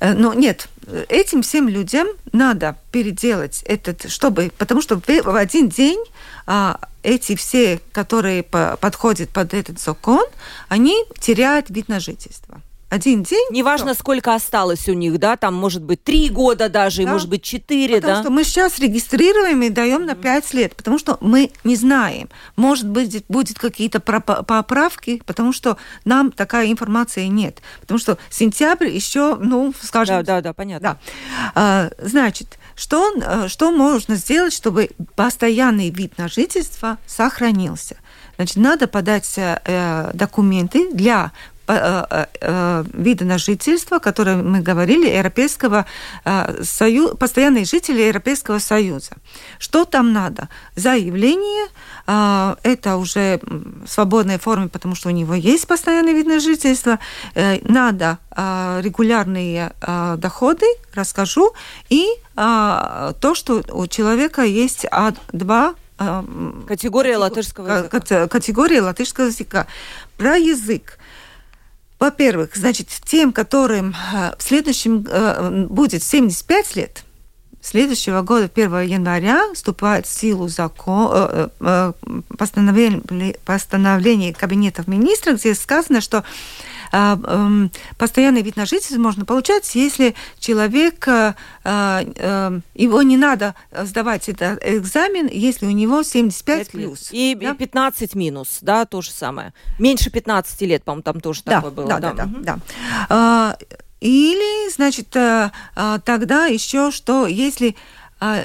[0.00, 0.68] Ну, нет,
[1.08, 4.50] этим всем людям надо переделать этот, чтобы...
[4.58, 6.02] Потому что в один день
[6.46, 10.24] а, эти все, которые по, подходят под этот закон,
[10.68, 12.60] они теряют вид на жительство.
[12.94, 13.44] Один день.
[13.50, 14.00] Неважно, что?
[14.00, 17.02] сколько осталось у них, да, там может быть три года даже, да.
[17.02, 18.00] и может быть четыре, да.
[18.00, 22.28] Потому что мы сейчас регистрируем и даем на пять лет, потому что мы не знаем,
[22.54, 29.34] может быть будет какие-то поправки, потому что нам такая информация нет, потому что сентябрь еще,
[29.40, 30.18] ну, скажем.
[30.18, 30.90] Да, да, да, понятно.
[30.90, 30.98] Да.
[31.56, 37.96] А, значит, что, э, что можно сделать, чтобы постоянный вид на жительство сохранился?
[38.36, 45.08] Значит, надо подать э, документы для э, э, э, вида на жительство, которое мы говорили,
[45.08, 45.86] Европейского
[46.62, 49.12] Союза, постоянные жители Европейского Союза.
[49.58, 50.48] Что там надо?
[50.76, 51.68] Заявление,
[52.06, 53.40] это уже
[53.86, 56.98] свободной форме, потому что у него есть постоянный вид на жительство.
[57.34, 59.72] Надо регулярные
[60.18, 61.54] доходы, расскажу,
[61.88, 64.86] и то, что у человека есть
[65.32, 65.74] два
[66.66, 68.26] Категория латышского языка.
[68.26, 69.66] Категория латышского языка.
[70.16, 70.98] Про язык.
[72.04, 77.03] Во-первых, значит, тем, которым в следующем будет 75 лет,
[77.64, 81.92] следующего года, 1 января, вступает в силу закон, э, э,
[82.36, 86.24] постановление, постановление Кабинетов министров, где сказано, что
[86.92, 94.28] эм, постоянный вид на жительство можно получать, если человек, э, э, его не надо сдавать
[94.28, 97.08] этот экзамен, если у него 75 плюс.
[97.12, 97.50] И, да?
[97.50, 99.54] и 15 минус, да, то же самое.
[99.78, 101.88] Меньше 15 лет, по-моему, там тоже да, такое было.
[101.88, 102.26] Да, да, да.
[102.26, 102.58] да,
[103.08, 103.56] да.
[104.04, 105.50] А, или, значит, э,
[106.04, 107.74] тогда еще что, если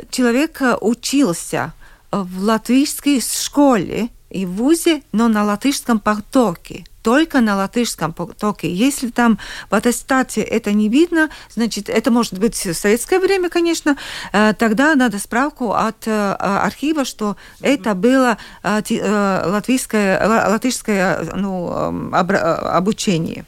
[0.10, 1.74] человек учился
[2.12, 8.72] в латвийской школе и в ВУЗе, но на латышском потоке, только на латышском потоке.
[8.72, 13.98] Если там в аттестате это не видно, значит, это может быть в советское время, конечно,
[14.34, 23.46] э, тогда надо справку от э, архива, что это было э, латвийское, латышское ну, обучение.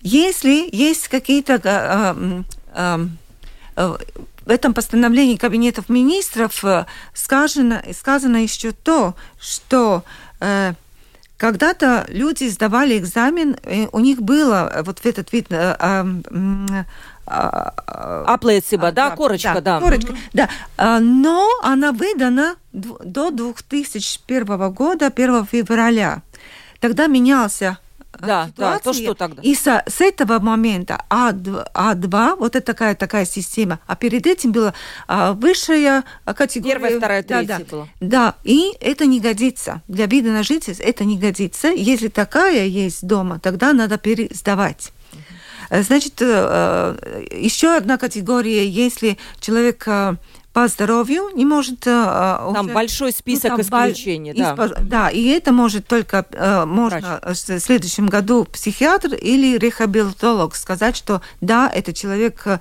[0.00, 2.14] Если есть какие-то
[3.66, 6.64] в этом постановлении Кабинетов министров
[7.14, 10.04] сказано, сказано еще то, что
[11.36, 13.56] когда-то люди сдавали экзамен,
[13.92, 15.74] у них было вот в этот вид э,
[17.30, 17.72] а,
[18.26, 18.38] а,
[18.92, 19.60] да, да, корочка, да.
[19.60, 19.80] да.
[19.80, 20.48] Корочка, да.
[20.76, 26.22] А, но она выдана до 2001 года, 1 февраля.
[26.80, 27.78] Тогда менялся
[28.26, 28.56] да, ситуации.
[28.56, 29.42] Да, то что тогда?
[29.42, 34.52] И со, с этого момента А2, А2, вот это такая, такая система, а перед этим
[34.52, 34.74] была
[35.08, 36.74] а, высшая категория.
[36.74, 37.64] Первая, вторая, третья да, да.
[37.70, 37.88] была.
[38.00, 39.82] Да, и это не годится.
[39.88, 41.68] Для вида на жительство это не годится.
[41.68, 44.92] Если такая есть дома, тогда надо пересдавать.
[45.70, 50.16] Значит, э, э, еще одна категория, если человек э,
[50.52, 51.86] по здоровью не может...
[51.86, 54.54] Э, там уже, большой список ну, исключений, да.
[54.54, 57.38] Исп, да, и это может только э, можно Врач.
[57.38, 62.58] в следующем году психиатр или рехабилитолог сказать, что да, этот человек, э,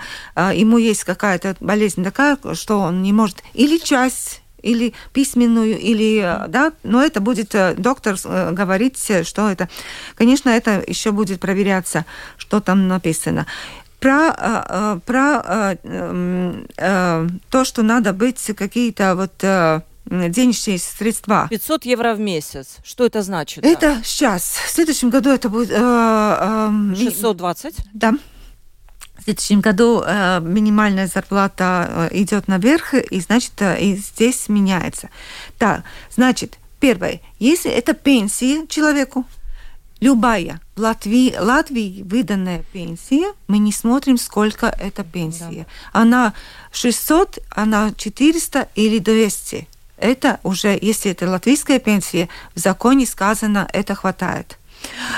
[0.53, 3.43] ему есть какая-то болезнь такая, что он не может...
[3.53, 8.17] Или часть или письменную, или, да, но это будет доктор
[8.51, 9.69] говорить, что это,
[10.15, 12.05] конечно, это еще будет проверяться,
[12.37, 13.45] что там написано
[13.99, 19.33] про, э, э, про э, то, что надо быть какие-то вот
[20.05, 21.47] денежные средства.
[21.49, 22.77] 500 евро в месяц.
[22.83, 23.63] Что это значит?
[23.63, 24.01] Это да?
[24.03, 24.57] сейчас.
[24.65, 25.69] В следующем году это будет...
[25.69, 27.75] 620?
[27.93, 28.13] Да.
[29.19, 35.09] В следующем году э, минимальная зарплата э, идет наверх, и значит, э, и здесь меняется.
[35.57, 39.25] Так, значит, первое, если это пенсия человеку,
[39.99, 45.65] любая в Латвии, Латвии выданная пенсия, мы не смотрим, сколько это пенсия.
[45.93, 46.01] Да.
[46.01, 46.33] Она
[46.71, 49.67] 600, она 400 или 200.
[49.97, 54.57] Это уже, если это латвийская пенсия, в законе сказано, это хватает.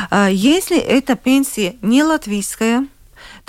[0.09, 2.87] А если эта пенсия не латвийская,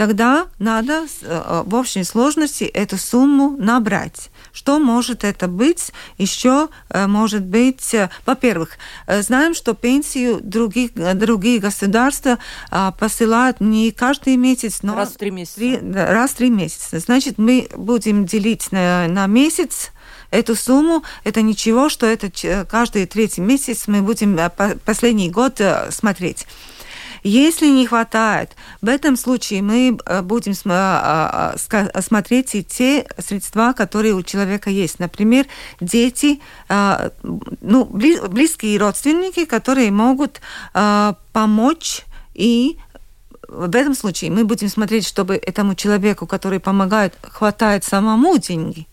[0.03, 4.31] тогда надо э, в общей сложности эту сумму набрать.
[4.53, 5.93] Что может это быть?
[6.19, 8.71] Еще э, может быть, э, во-первых,
[9.07, 12.39] знаем, что пенсию других, другие государства
[12.73, 15.55] а, посылают не каждый месяц, но раз в три месяца.
[15.55, 16.99] Три, раз в три месяца.
[16.99, 19.93] Значит, мы будем делить на, на месяц
[20.33, 22.29] эту сумму, это ничего, что это
[22.69, 24.37] каждый третий месяц мы будем
[24.85, 25.61] последний год
[25.91, 26.49] смотреть.
[27.23, 33.73] Если не хватает, в этом случае мы э, будем а, а, смотреть и те средства,
[33.73, 34.99] которые у человека есть.
[34.99, 35.47] Например,
[35.81, 36.41] дети,
[37.63, 40.41] ну, близкие родственники, которые могут
[41.33, 42.05] помочь
[42.35, 42.77] и
[43.49, 48.87] в этом случае мы будем смотреть, чтобы этому человеку, который помогает, хватает самому деньги.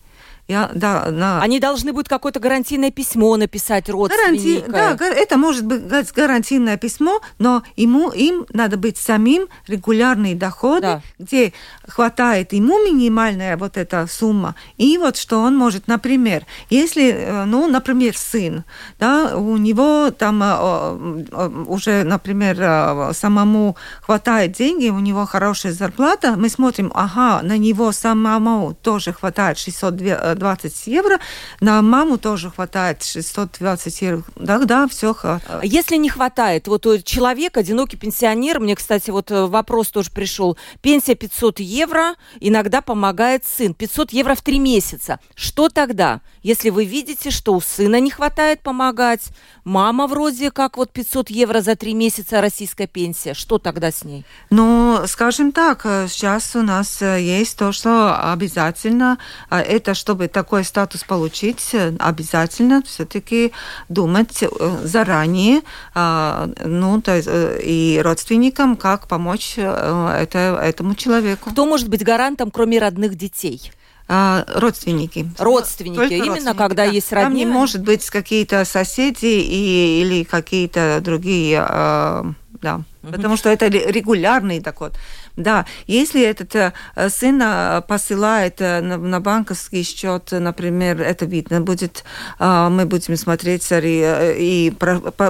[0.50, 1.40] Я, да, на...
[1.40, 4.68] Они должны будут какое-то гарантийное письмо написать родственника.
[4.68, 4.98] Гаранти...
[4.98, 11.02] Да, это может быть гарантийное письмо, но ему, им надо быть самим регулярные доходы, да.
[11.20, 11.52] где
[11.86, 14.56] хватает ему минимальная вот эта сумма.
[14.76, 18.64] И вот что он может, например, если, э, ну, например, сын,
[18.98, 26.34] да, у него там э, э, уже, например, самому хватает деньги, у него хорошая зарплата,
[26.36, 29.94] мы смотрим, ага, на него самому тоже хватает 600
[30.40, 31.18] 620 евро.
[31.60, 34.22] На маму тоже хватает 620 евро.
[34.36, 35.14] Да, да, все.
[35.22, 40.56] А если не хватает, вот человек, одинокий пенсионер, мне, кстати, вот э, вопрос тоже пришел.
[40.80, 43.74] Пенсия 500 евро, иногда помогает сын.
[43.74, 45.20] 500 евро в три месяца.
[45.34, 46.20] Что тогда?
[46.42, 49.28] Если вы видите, что у сына не хватает помогать,
[49.64, 54.24] мама вроде как вот 500 евро за три месяца российская пенсия, что тогда с ней?
[54.48, 59.18] Ну, скажем так, э, сейчас у нас э, есть то, что обязательно,
[59.50, 63.52] это чтобы такой статус получить, обязательно все-таки
[63.88, 64.48] думать э,
[64.84, 65.62] заранее,
[65.94, 71.50] а, ну, то есть, э, и родственникам, как помочь э, это, этому человеку.
[71.50, 73.72] Кто может быть гарантом, кроме родных детей?
[74.12, 75.30] А, родственники.
[75.38, 76.90] Родственники, Только именно родственники, когда да.
[76.90, 77.26] есть родня.
[77.28, 82.24] Там не может быть какие-то соседи и, или какие-то другие, э,
[82.60, 82.82] да.
[83.02, 83.12] Угу.
[83.12, 84.92] Потому что это регулярный доход.
[85.36, 86.72] Да, если этот э,
[87.08, 92.04] сын э, посылает э, на, на банковский счет, например, это видно будет,
[92.38, 94.72] мы будем смотреть и, и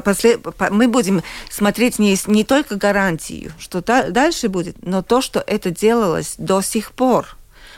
[0.05, 0.39] после,
[0.71, 6.35] мы будем смотреть не, не только гарантию, что дальше будет, но то, что это делалось
[6.39, 7.37] до сих пор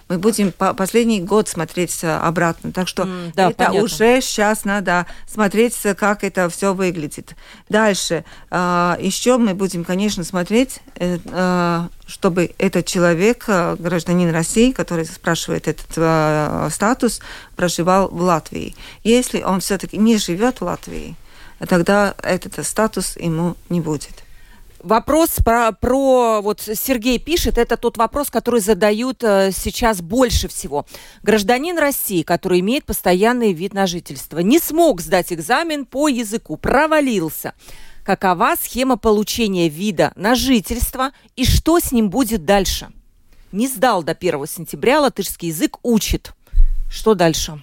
[0.09, 2.73] мы будем по последний год смотреть обратно.
[2.73, 3.83] Так что mm, да, это понятно.
[3.83, 7.35] уже сейчас надо смотреть, как это все выглядит.
[7.69, 8.25] Дальше.
[8.51, 15.05] А, еще мы будем, конечно, смотреть, э, а, чтобы этот человек, а, гражданин России, который
[15.07, 17.21] спрашивает этот статус,
[17.57, 18.75] проживал в Латвии.
[19.05, 21.17] Если он все-таки не живет в Латвии,
[21.69, 24.22] тогда этот статус ему не будет.
[24.83, 30.87] Вопрос про, про, вот Сергей пишет, это тот вопрос, который задают э, сейчас больше всего.
[31.23, 37.55] Гражданин России, который имеет постоянный вид на жительство, не смог сдать экзамен по языку, провалился.
[38.05, 42.89] Какова схема получения вида на жительство и что с ним будет дальше?
[43.53, 46.33] Не сдал до 1 сентября, латышский язык учит.
[46.91, 47.61] Что дальше?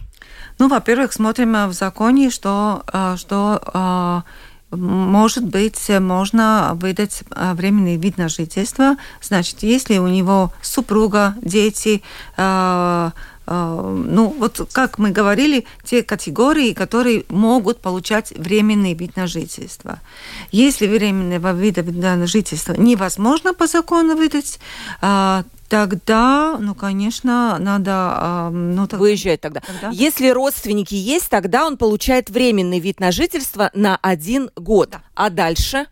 [0.57, 4.23] Ну, во-первых, смотрим э, в законе, что, э, что
[4.71, 8.97] может быть, можно выдать а, временный вид на жительство.
[9.21, 12.03] Значит, если у него супруга, дети,
[12.37, 13.13] а,
[13.47, 19.99] а, ну, вот как мы говорили, те категории, которые могут получать временный вид на жительство.
[20.51, 24.59] Если временного вида на жительство невозможно по закону выдать,
[25.69, 28.49] Тогда, ну, конечно, надо...
[28.51, 28.99] Ну, так...
[28.99, 29.61] Выезжать тогда.
[29.61, 29.89] тогда.
[29.91, 34.89] Если родственники есть, тогда он получает временный вид на жительство на один год.
[34.89, 35.03] Да.
[35.13, 35.85] А дальше?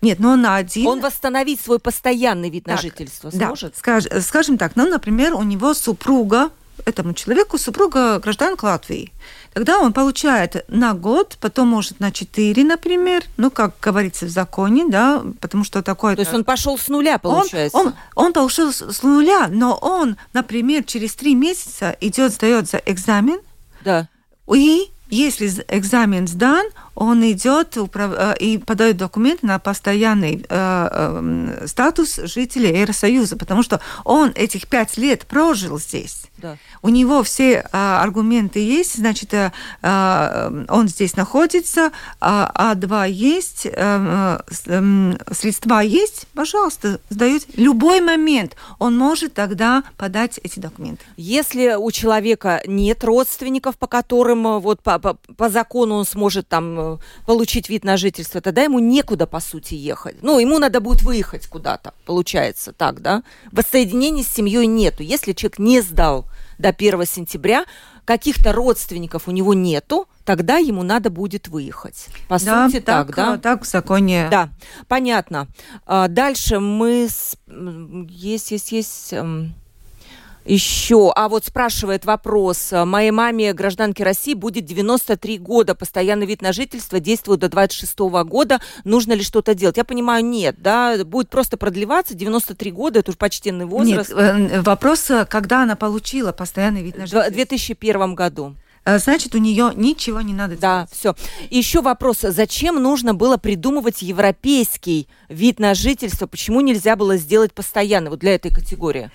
[0.00, 0.86] Нет, но на один...
[0.86, 3.72] Он восстановить свой постоянный вид так, на жительство сможет?
[3.72, 6.50] Да, скаж, скажем так, ну, например, у него супруга,
[6.84, 9.12] этому человеку супруга гражданка Латвии.
[9.52, 14.84] Тогда он получает на год, потом может на 4, например, ну, как говорится в законе,
[14.86, 16.14] да, потому что такое...
[16.14, 17.76] То есть он пошел с нуля, получается?
[17.76, 22.82] Он, он, он пошел с нуля, но он, например, через 3 месяца идет, сдает за
[22.84, 23.40] экзамен,
[23.82, 24.08] да.
[24.52, 26.66] и если экзамен сдан,
[26.96, 33.80] он идет э, и подает документы на постоянный э, э, статус жителя Евросоюза, потому что
[34.04, 36.26] он этих пять лет прожил здесь.
[36.38, 36.56] Да.
[36.82, 43.66] У него все а, аргументы есть, значит, а, а, он здесь находится, а, А2 есть,
[43.66, 47.44] а, а, средства есть, пожалуйста, сдают.
[47.56, 51.02] Любой момент он может тогда подать эти документы.
[51.16, 56.85] Если у человека нет родственников, по которым вот по, по, по закону он сможет там
[57.26, 60.22] получить вид на жительство, тогда ему некуда, по сути, ехать.
[60.22, 63.22] Ну, ему надо будет выехать куда-то, получается так, да?
[63.52, 65.02] Воссоединения с семьей нету.
[65.02, 66.26] Если человек не сдал
[66.58, 67.64] до 1 сентября,
[68.06, 72.06] каких-то родственников у него нету, тогда ему надо будет выехать.
[72.28, 73.36] По да, сути, так, так, да?
[73.36, 74.28] Так в законе.
[74.30, 74.48] Да,
[74.88, 75.48] понятно.
[75.84, 77.08] А, дальше мы...
[77.10, 77.36] С...
[78.08, 79.14] Есть, есть, есть...
[80.46, 82.72] Еще, а вот спрашивает вопрос.
[82.72, 85.74] Моей маме, гражданке России, будет 93 года.
[85.74, 88.60] Постоянный вид на жительство действует до 26 года.
[88.84, 89.76] Нужно ли что-то делать?
[89.76, 92.14] Я понимаю, нет, да, будет просто продлеваться.
[92.14, 94.10] 93 года, это уже почтенный возраст.
[94.10, 97.30] Нет, э, вопрос, когда она получила постоянный вид на жительство?
[97.30, 98.54] В 2001 году.
[98.86, 100.60] Э, значит, у нее ничего не надо делать.
[100.60, 101.14] Да, все.
[101.50, 106.26] Еще вопрос, зачем нужно было придумывать европейский вид на жительство?
[106.26, 109.10] Почему нельзя было сделать постоянно вот для этой категории?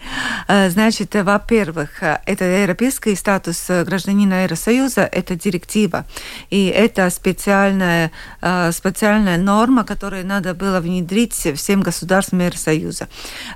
[0.48, 6.06] Э, значит, во-первых, это европейский статус гражданина Евросоюза, это директива,
[6.50, 8.12] и это специальная,
[8.42, 13.08] э, специальная норма, которую надо было внедрить всем государствам Евросоюза.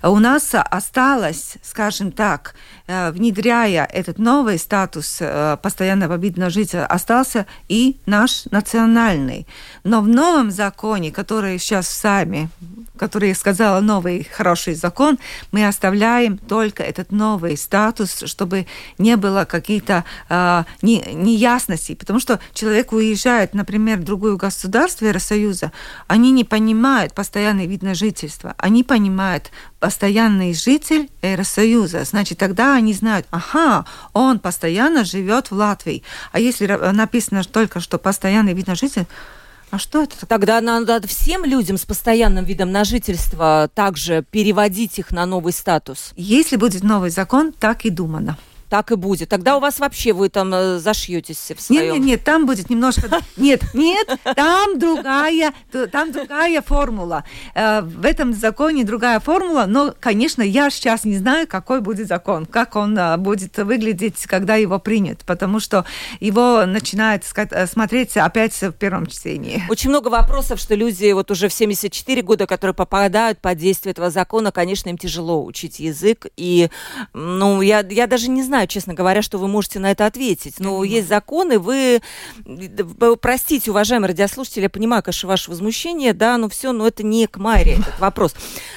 [0.01, 2.55] У нас осталось, скажем так,
[2.88, 5.21] внедряя этот новый статус
[5.61, 9.47] постоянно постоянного вида жителя остался и наш национальный.
[9.83, 12.49] Но в новом законе, который сейчас сами,
[12.97, 15.17] который я сказала, новый хороший закон,
[15.51, 18.65] мы оставляем только этот новый статус, чтобы
[18.97, 21.95] не было каких-то э, не, неясностей.
[21.95, 25.71] Потому что человек уезжает, например, в другое государство Евросоюза,
[26.07, 29.51] они не понимают постоянный вид на жительство, они понимают
[29.86, 32.05] постоянный житель Евросоюза.
[32.05, 36.01] Значит, тогда они знают, ага, он постоянно живет в Латвии.
[36.31, 39.05] А если написано только, что постоянный вид на житель,
[39.69, 40.25] а что это?
[40.25, 46.13] Тогда надо всем людям с постоянным видом на жительство также переводить их на новый статус.
[46.15, 48.39] Если будет новый закон, так и думано.
[48.70, 49.30] Так и будет.
[49.30, 51.84] Тогда у вас вообще вы там э, зашьетесь в своем...
[51.84, 53.09] Нет, нет, нет, там будет немножко...
[53.38, 55.53] Нет, нет, там другая,
[55.91, 57.24] там другая формула.
[57.53, 62.45] Э, в этом законе другая формула, но, конечно, я сейчас не знаю, какой будет закон,
[62.45, 65.86] как он э, будет выглядеть, когда его принят, потому что
[66.20, 67.24] его начинает
[67.72, 69.63] смотреть опять в первом чтении.
[69.70, 74.09] Очень много вопросов, что люди вот уже в 74 года, которые попадают под действие этого
[74.09, 76.70] закона, конечно, им тяжело учить язык, и,
[77.13, 80.61] ну, я, я даже не знаю, знаю, честно говоря, что вы можете на это ответить.
[80.61, 80.87] Но mm-hmm.
[80.87, 82.01] есть законы, вы,
[83.19, 87.35] простите, уважаемые радиослушатели, я понимаю, конечно, ваше возмущение, да, но все, но это не к
[87.35, 88.33] Майре этот вопрос.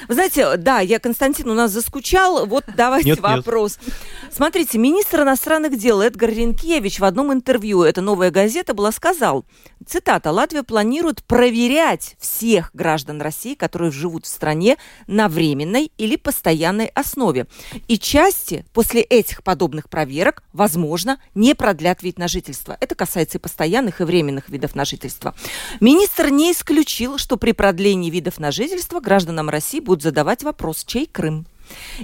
[0.09, 3.79] Вы знаете, да, я, Константин, у нас заскучал, вот давайте нет, вопрос.
[3.85, 3.95] Нет.
[4.33, 9.45] Смотрите, министр иностранных дел Эдгар Ренкевич в одном интервью, это новая газета была, сказал,
[9.87, 14.75] цитата, Латвия планирует проверять всех граждан России, которые живут в стране
[15.07, 17.47] на временной или постоянной основе.
[17.87, 22.75] И части после этих подобных подобных проверок, возможно, не продлят вид на жительство.
[22.79, 25.35] Это касается и постоянных, и временных видов на жительство.
[25.79, 31.05] Министр не исключил, что при продлении видов на жительство гражданам России будут задавать вопрос, чей
[31.05, 31.45] Крым.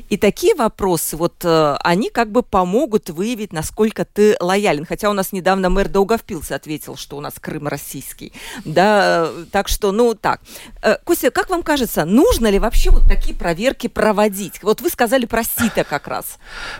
[0.10, 4.86] И такие вопросы, вот э, они как бы помогут выявить, насколько ты лоялен.
[4.86, 8.34] Хотя у нас недавно мэр Даугавпилс ответил, что у нас Крым российский.
[8.64, 10.42] Да, так что, ну, так.
[10.82, 14.62] Э, Костя, как вам кажется, нужно ли вообще вот такие проверки проводить?
[14.64, 16.38] Вот вы сказали про СИТа как раз.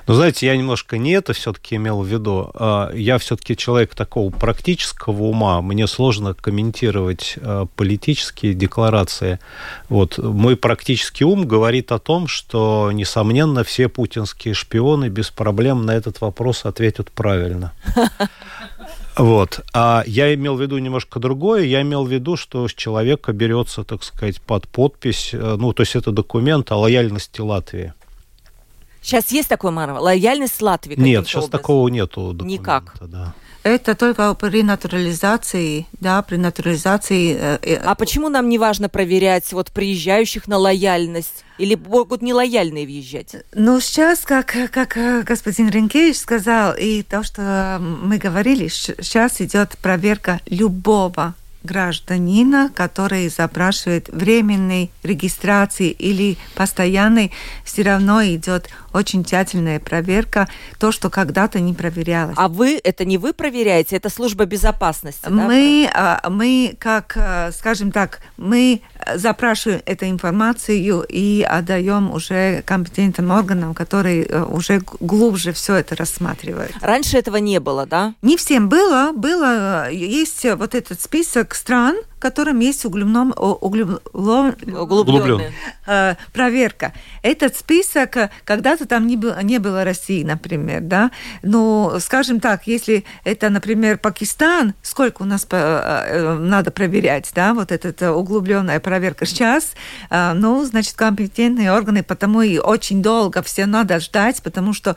[0.08, 2.52] Ну, знаете, я немножко не это все-таки имел в виду.
[2.54, 5.62] А, я все-таки человек такого практического ума.
[5.62, 9.40] Мне сложно комментировать э, политические декларации.
[9.90, 15.92] Вот мой практический ум говорит о том, что несомненно, все путинские шпионы без проблем на
[15.92, 17.74] этот вопрос ответят правильно.
[19.18, 19.62] Вот.
[19.74, 21.64] А я имел в виду немножко другое.
[21.64, 25.84] Я имел в виду, что с человека берется, так сказать, под подпись, э, ну, то
[25.84, 27.94] есть это документ о лояльности Латвии.
[29.02, 30.96] Сейчас есть такой, Мара, лояльность Латвии?
[30.96, 31.52] Нет, сейчас образом?
[31.52, 32.62] такого нету документа.
[32.62, 32.96] Никак?
[33.08, 33.34] Да.
[33.66, 37.36] Это только при натурализации, да, при натурализации.
[37.36, 41.44] Э, э, а почему нам не важно проверять вот приезжающих на лояльность?
[41.58, 43.38] Или могут нелояльные въезжать?
[43.56, 49.76] Ну, сейчас, как, как э, господин Ренкевич сказал, и то, что мы говорили, сейчас идет
[49.82, 51.34] проверка любого
[51.66, 57.32] гражданина, который запрашивает временной регистрации или постоянной,
[57.64, 60.48] все равно идет очень тщательная проверка,
[60.80, 62.36] то, что когда-то не проверялось.
[62.38, 66.22] А вы, это не вы проверяете, это служба безопасности, Мы, да?
[66.30, 68.82] мы как, э, скажем так, мы
[69.16, 76.72] запрашиваем эту информацию и отдаем уже компетентным органам, которые э, уже глубже все это рассматривают.
[76.82, 78.14] Раньше этого не было, да?
[78.22, 79.12] Не всем было.
[79.14, 85.52] Было, есть вот этот список стран, в котором есть углубном, углублен, углубленная
[85.86, 86.94] э, проверка.
[87.22, 91.12] Этот список, э, когда-то там не было, не было России, например, да,
[91.44, 97.72] но, скажем так, если это, например, Пакистан, сколько у нас э, надо проверять, да, вот
[97.72, 99.74] эта углубленная проверка сейчас,
[100.10, 104.96] ну, значит, компетентные органы, потому и очень долго все надо ждать, потому что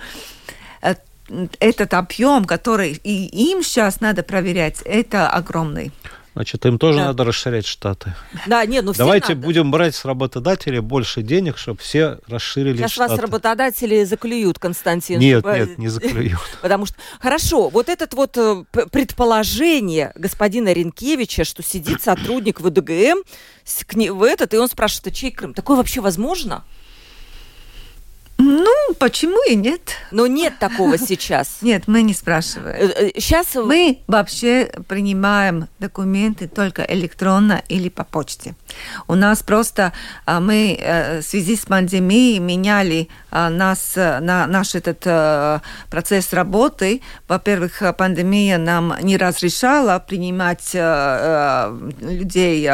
[1.61, 5.93] этот объем, который и им сейчас надо проверять, это огромный.
[6.39, 7.07] Значит, им тоже да.
[7.07, 8.14] надо расширять штаты.
[8.47, 9.45] Да, нет, ну Давайте надо.
[9.45, 13.11] будем брать с работодателей больше денег, чтобы все расширили Сейчас штаты.
[13.11, 15.18] вас работодатели заклюют, Константин.
[15.18, 16.39] Нет, нет, не заклюют.
[16.62, 23.24] Потому что, хорошо, вот это вот э, предположение господина Ренкевича, что сидит сотрудник ВДГМ
[24.12, 25.55] в этот, и он спрашивает, а чей Крым?
[25.55, 26.62] Такое вообще возможно?
[28.41, 29.80] Ну, почему и нет?
[30.12, 31.59] Но нет такого сейчас.
[31.61, 32.93] Нет, мы не спрашиваем.
[33.16, 38.55] Сейчас э, э, мы вообще принимаем документы только электронно или по почте.
[39.09, 39.93] У нас просто
[40.24, 45.01] а, мы э, в связи с пандемией меняли а, нас на наш этот
[45.91, 47.03] процесс работы.
[47.26, 50.74] Во-первых, пандемия нам не разрешала принимать
[52.01, 52.70] людей,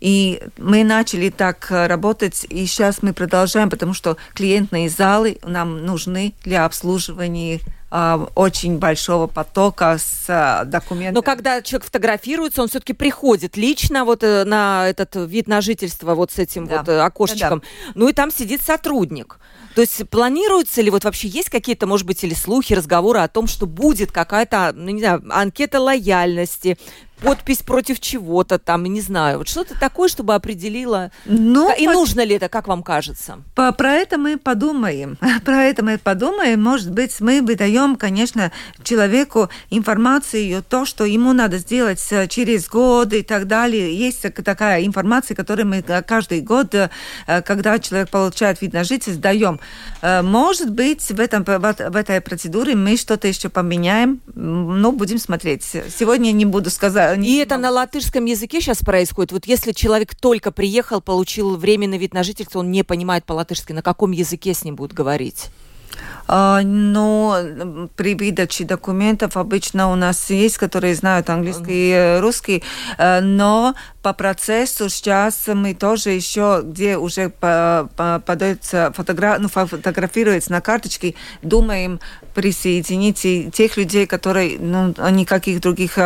[0.00, 5.84] и мы начали так работать, и сейчас мы продолжаем, потому что клиент конферентные залы нам
[5.84, 7.60] нужны для обслуживания
[7.90, 11.14] а, очень большого потока с а, документами.
[11.14, 16.14] Но когда человек фотографируется, он все-таки приходит лично вот э, на этот вид на жительство
[16.14, 16.78] вот с этим да.
[16.78, 17.60] вот э, окошечком.
[17.60, 17.92] Да, да.
[17.94, 19.38] Ну и там сидит сотрудник.
[19.76, 23.46] То есть планируется ли вот вообще есть какие-то, может быть, или слухи, разговоры о том,
[23.46, 26.78] что будет какая-то, ну не знаю, анкета лояльности,
[27.20, 31.10] подпись против чего-то там, не знаю, вот что-то такое, чтобы определило.
[31.24, 31.92] Ну, и по...
[31.92, 33.38] нужно ли это, как вам кажется?
[33.54, 35.18] По, про это мы подумаем.
[35.44, 36.62] Про это мы подумаем.
[36.62, 38.52] Может быть, мы выдаем, конечно,
[38.82, 43.96] человеку информацию, то, что ему надо сделать э, через год и так далее.
[43.96, 46.88] Есть такая информация, которую мы э, каждый год, э,
[47.42, 49.60] когда человек получает вид на жительство, даем.
[50.02, 55.62] Может быть, в, этом, в этой процедуре мы что-то еще поменяем, но будем смотреть.
[55.64, 59.32] Сегодня не буду сказать и это на латышском языке сейчас происходит.
[59.32, 63.82] Вот если человек только приехал, получил временный вид на жительство, он не понимает по-латышски, на
[63.82, 65.50] каком языке с ним будут говорить?
[66.28, 72.62] А, но при выдаче документов обычно у нас есть, которые знают английский и русский,
[72.98, 73.74] э, но
[74.06, 81.98] по процессу сейчас мы тоже еще, где уже подается фотограф, ну, фотографируется на карточке, думаем
[82.32, 86.00] присоединить тех людей, которые ну, никаких других э,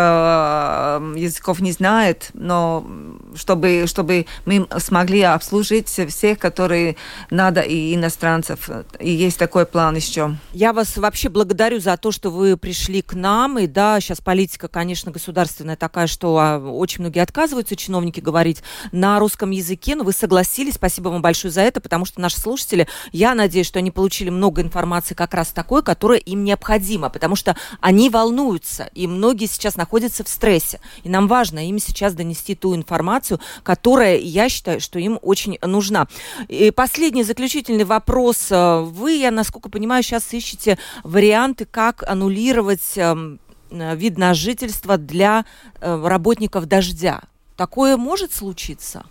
[1.16, 2.86] языков не знают, но
[3.34, 6.96] чтобы, чтобы мы смогли обслужить всех, которые
[7.30, 8.70] надо, и иностранцев.
[8.98, 10.36] И есть такой план еще.
[10.52, 13.58] Я вас вообще благодарю за то, что вы пришли к нам.
[13.58, 18.62] И да, сейчас политика, конечно, государственная такая, что а, очень многие отказываются чиновники говорить
[18.92, 20.74] на русском языке, но вы согласились.
[20.74, 24.62] Спасибо вам большое за это, потому что наши слушатели, я надеюсь, что они получили много
[24.62, 30.22] информации как раз такой, которая им необходима, потому что они волнуются, и многие сейчас находятся
[30.22, 30.80] в стрессе.
[31.02, 36.06] И нам важно им сейчас донести ту информацию, которая, я считаю, что им очень нужна.
[36.46, 38.50] И последний заключительный вопрос.
[38.50, 45.44] Вы, я насколько понимаю, сейчас ищете варианты, как аннулировать эм, вид на жительство для
[45.80, 47.22] э, работников дождя.
[47.60, 49.04] Такое может случиться?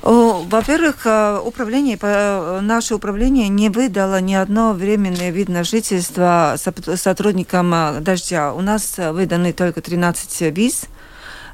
[0.00, 7.96] Во-первых, э, управление, э, наше управление не выдало ни одно временное вид на жительство сотрудникам
[8.04, 8.54] «Дождя».
[8.54, 10.84] У нас выданы только 13 виз–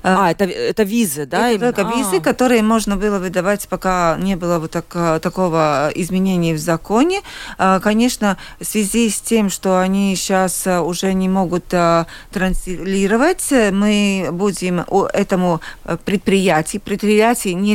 [0.04, 1.50] а, это, это визы, да?
[1.50, 1.96] Это только а.
[1.96, 7.22] визы, которые можно было выдавать, пока не было вот так, такого изменения в законе.
[7.56, 14.28] А, конечно, в связи с тем, что они сейчас уже не могут а, транслировать, мы
[14.30, 15.62] будем этому
[16.04, 17.74] предприятию, предприятие не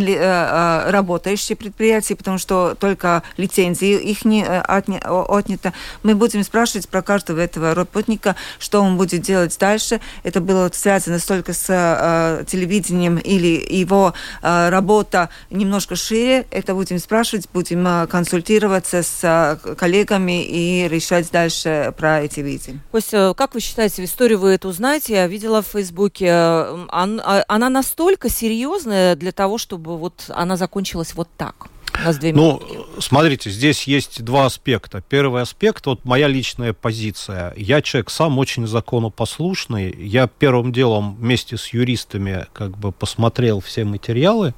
[0.92, 5.74] работающие предприятия, потому что только лицензии их не отнято,
[6.04, 10.00] мы будем спрашивать про каждого этого работника, что он будет делать дальше.
[10.24, 17.00] Это было связано только с Э, телевидением или его э, работа немножко шире, это будем
[17.00, 22.80] спрашивать, будем э, консультироваться с коллегами и решать дальше про эти виды.
[22.92, 25.14] Костя, как вы считаете, историю вы это узнаете?
[25.14, 31.30] Я видела в Фейсбуке, а, она настолько серьезная для того, чтобы вот она закончилась вот
[31.38, 31.70] так?
[31.94, 32.62] У нас две ну,
[33.00, 35.02] смотрите, здесь есть два аспекта.
[35.02, 37.54] Первый аспект, вот моя личная позиция.
[37.58, 39.94] Я человек сам очень законопослушный.
[39.98, 44.54] Я первым делом вместе с юристами как бы посмотрел все материалы,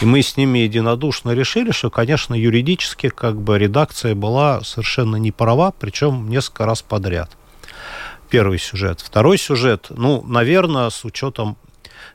[0.00, 5.32] и мы с ними единодушно решили, что, конечно, юридически как бы редакция была совершенно не
[5.32, 7.30] права, причем несколько раз подряд.
[8.30, 9.00] Первый сюжет.
[9.00, 11.56] Второй сюжет, ну, наверное, с учетом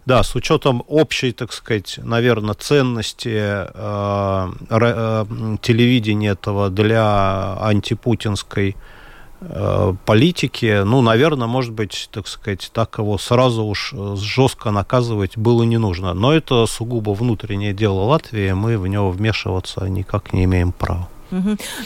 [0.10, 5.26] да, с учетом общей, так сказать, наверное, ценности э, э,
[5.62, 8.76] телевидения этого для антипутинской
[9.42, 15.62] э, политики, ну, наверное, может быть, так сказать, так его сразу уж жестко наказывать было
[15.62, 16.16] не нужно.
[16.16, 21.08] Но это сугубо внутреннее дело Латвии, мы в него вмешиваться никак не имеем права.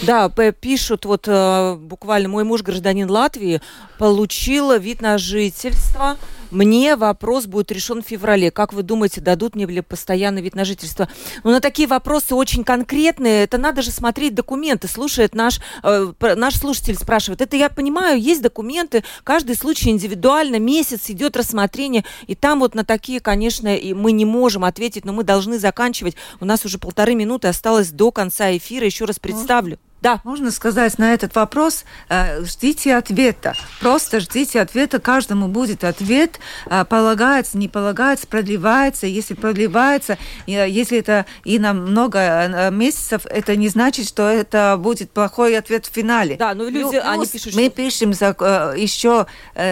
[0.03, 3.61] Да, пишут, вот э, буквально мой муж, гражданин Латвии,
[3.99, 6.15] получил вид на жительство.
[6.54, 8.51] Мне вопрос будет решен в феврале.
[8.51, 11.10] Как вы думаете, дадут мне ли постоянный вид на жительство?
[11.43, 13.43] Ну, на такие вопросы очень конкретные.
[13.43, 14.88] Это надо же смотреть документы.
[14.88, 17.41] Слушает наш, э, наш слушатель, спрашивает.
[17.41, 19.04] Это я понимаю, есть документы.
[19.24, 20.60] Каждый случай индивидуально.
[20.60, 22.06] Месяц идет рассмотрение.
[22.28, 26.16] И там вот на такие, конечно, и мы не можем ответить, но мы должны заканчивать.
[26.39, 28.86] У нас уже полторы минуты осталось до конца эфира.
[28.86, 29.80] Еще раз представлю.
[30.04, 30.20] Да.
[30.26, 33.54] Можно сказать на этот вопрос, э, ждите ответа.
[33.80, 36.41] Просто ждите ответа, каждому будет ответ.
[36.66, 39.08] Э, полагается, не полагается, продлевается.
[39.08, 45.10] Если продлевается, э, если это и на много месяцев, это не значит, что это будет
[45.10, 46.36] плохой ответ в финале.
[46.36, 47.70] Да, но люди, Плюс они пишут, Мы что...
[47.70, 49.26] пишем, еще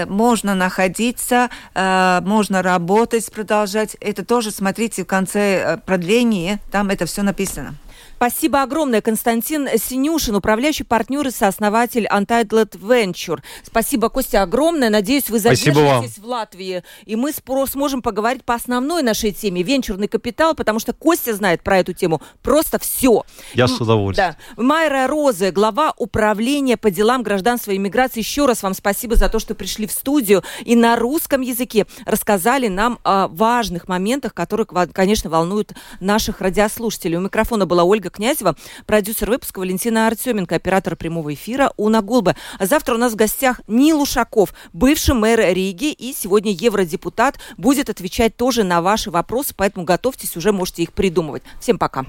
[0.07, 3.97] можно находиться, можно работать, продолжать.
[3.99, 7.75] Это тоже, смотрите, в конце продления, там это все написано.
[8.21, 13.39] Спасибо огромное, Константин Синюшин, управляющий партнер и сооснователь Untitled Venture.
[13.63, 14.91] Спасибо, Костя, огромное.
[14.91, 20.53] Надеюсь, вы задержитесь в Латвии, и мы сможем поговорить по основной нашей теме– венчурный капитал,
[20.53, 23.23] потому что Костя знает про эту тему просто все.
[23.55, 24.35] Я с удовольствием.
[24.55, 24.61] Да.
[24.61, 28.19] Майра Розы, глава управления по делам гражданства и иммиграции.
[28.19, 32.67] Еще раз вам спасибо за то, что пришли в студию и на русском языке рассказали
[32.67, 37.17] нам о важных моментах, которые, конечно, волнуют наших радиослушателей.
[37.17, 38.55] У микрофона была Ольга Князева,
[38.85, 42.35] продюсер выпуска Валентина Артеменко, оператор прямого эфира Уна Гулба.
[42.59, 47.89] А завтра у нас в гостях Нил Ушаков, бывший мэр Риги и сегодня евродепутат, будет
[47.89, 51.43] отвечать тоже на ваши вопросы, поэтому готовьтесь, уже можете их придумывать.
[51.59, 52.05] Всем пока.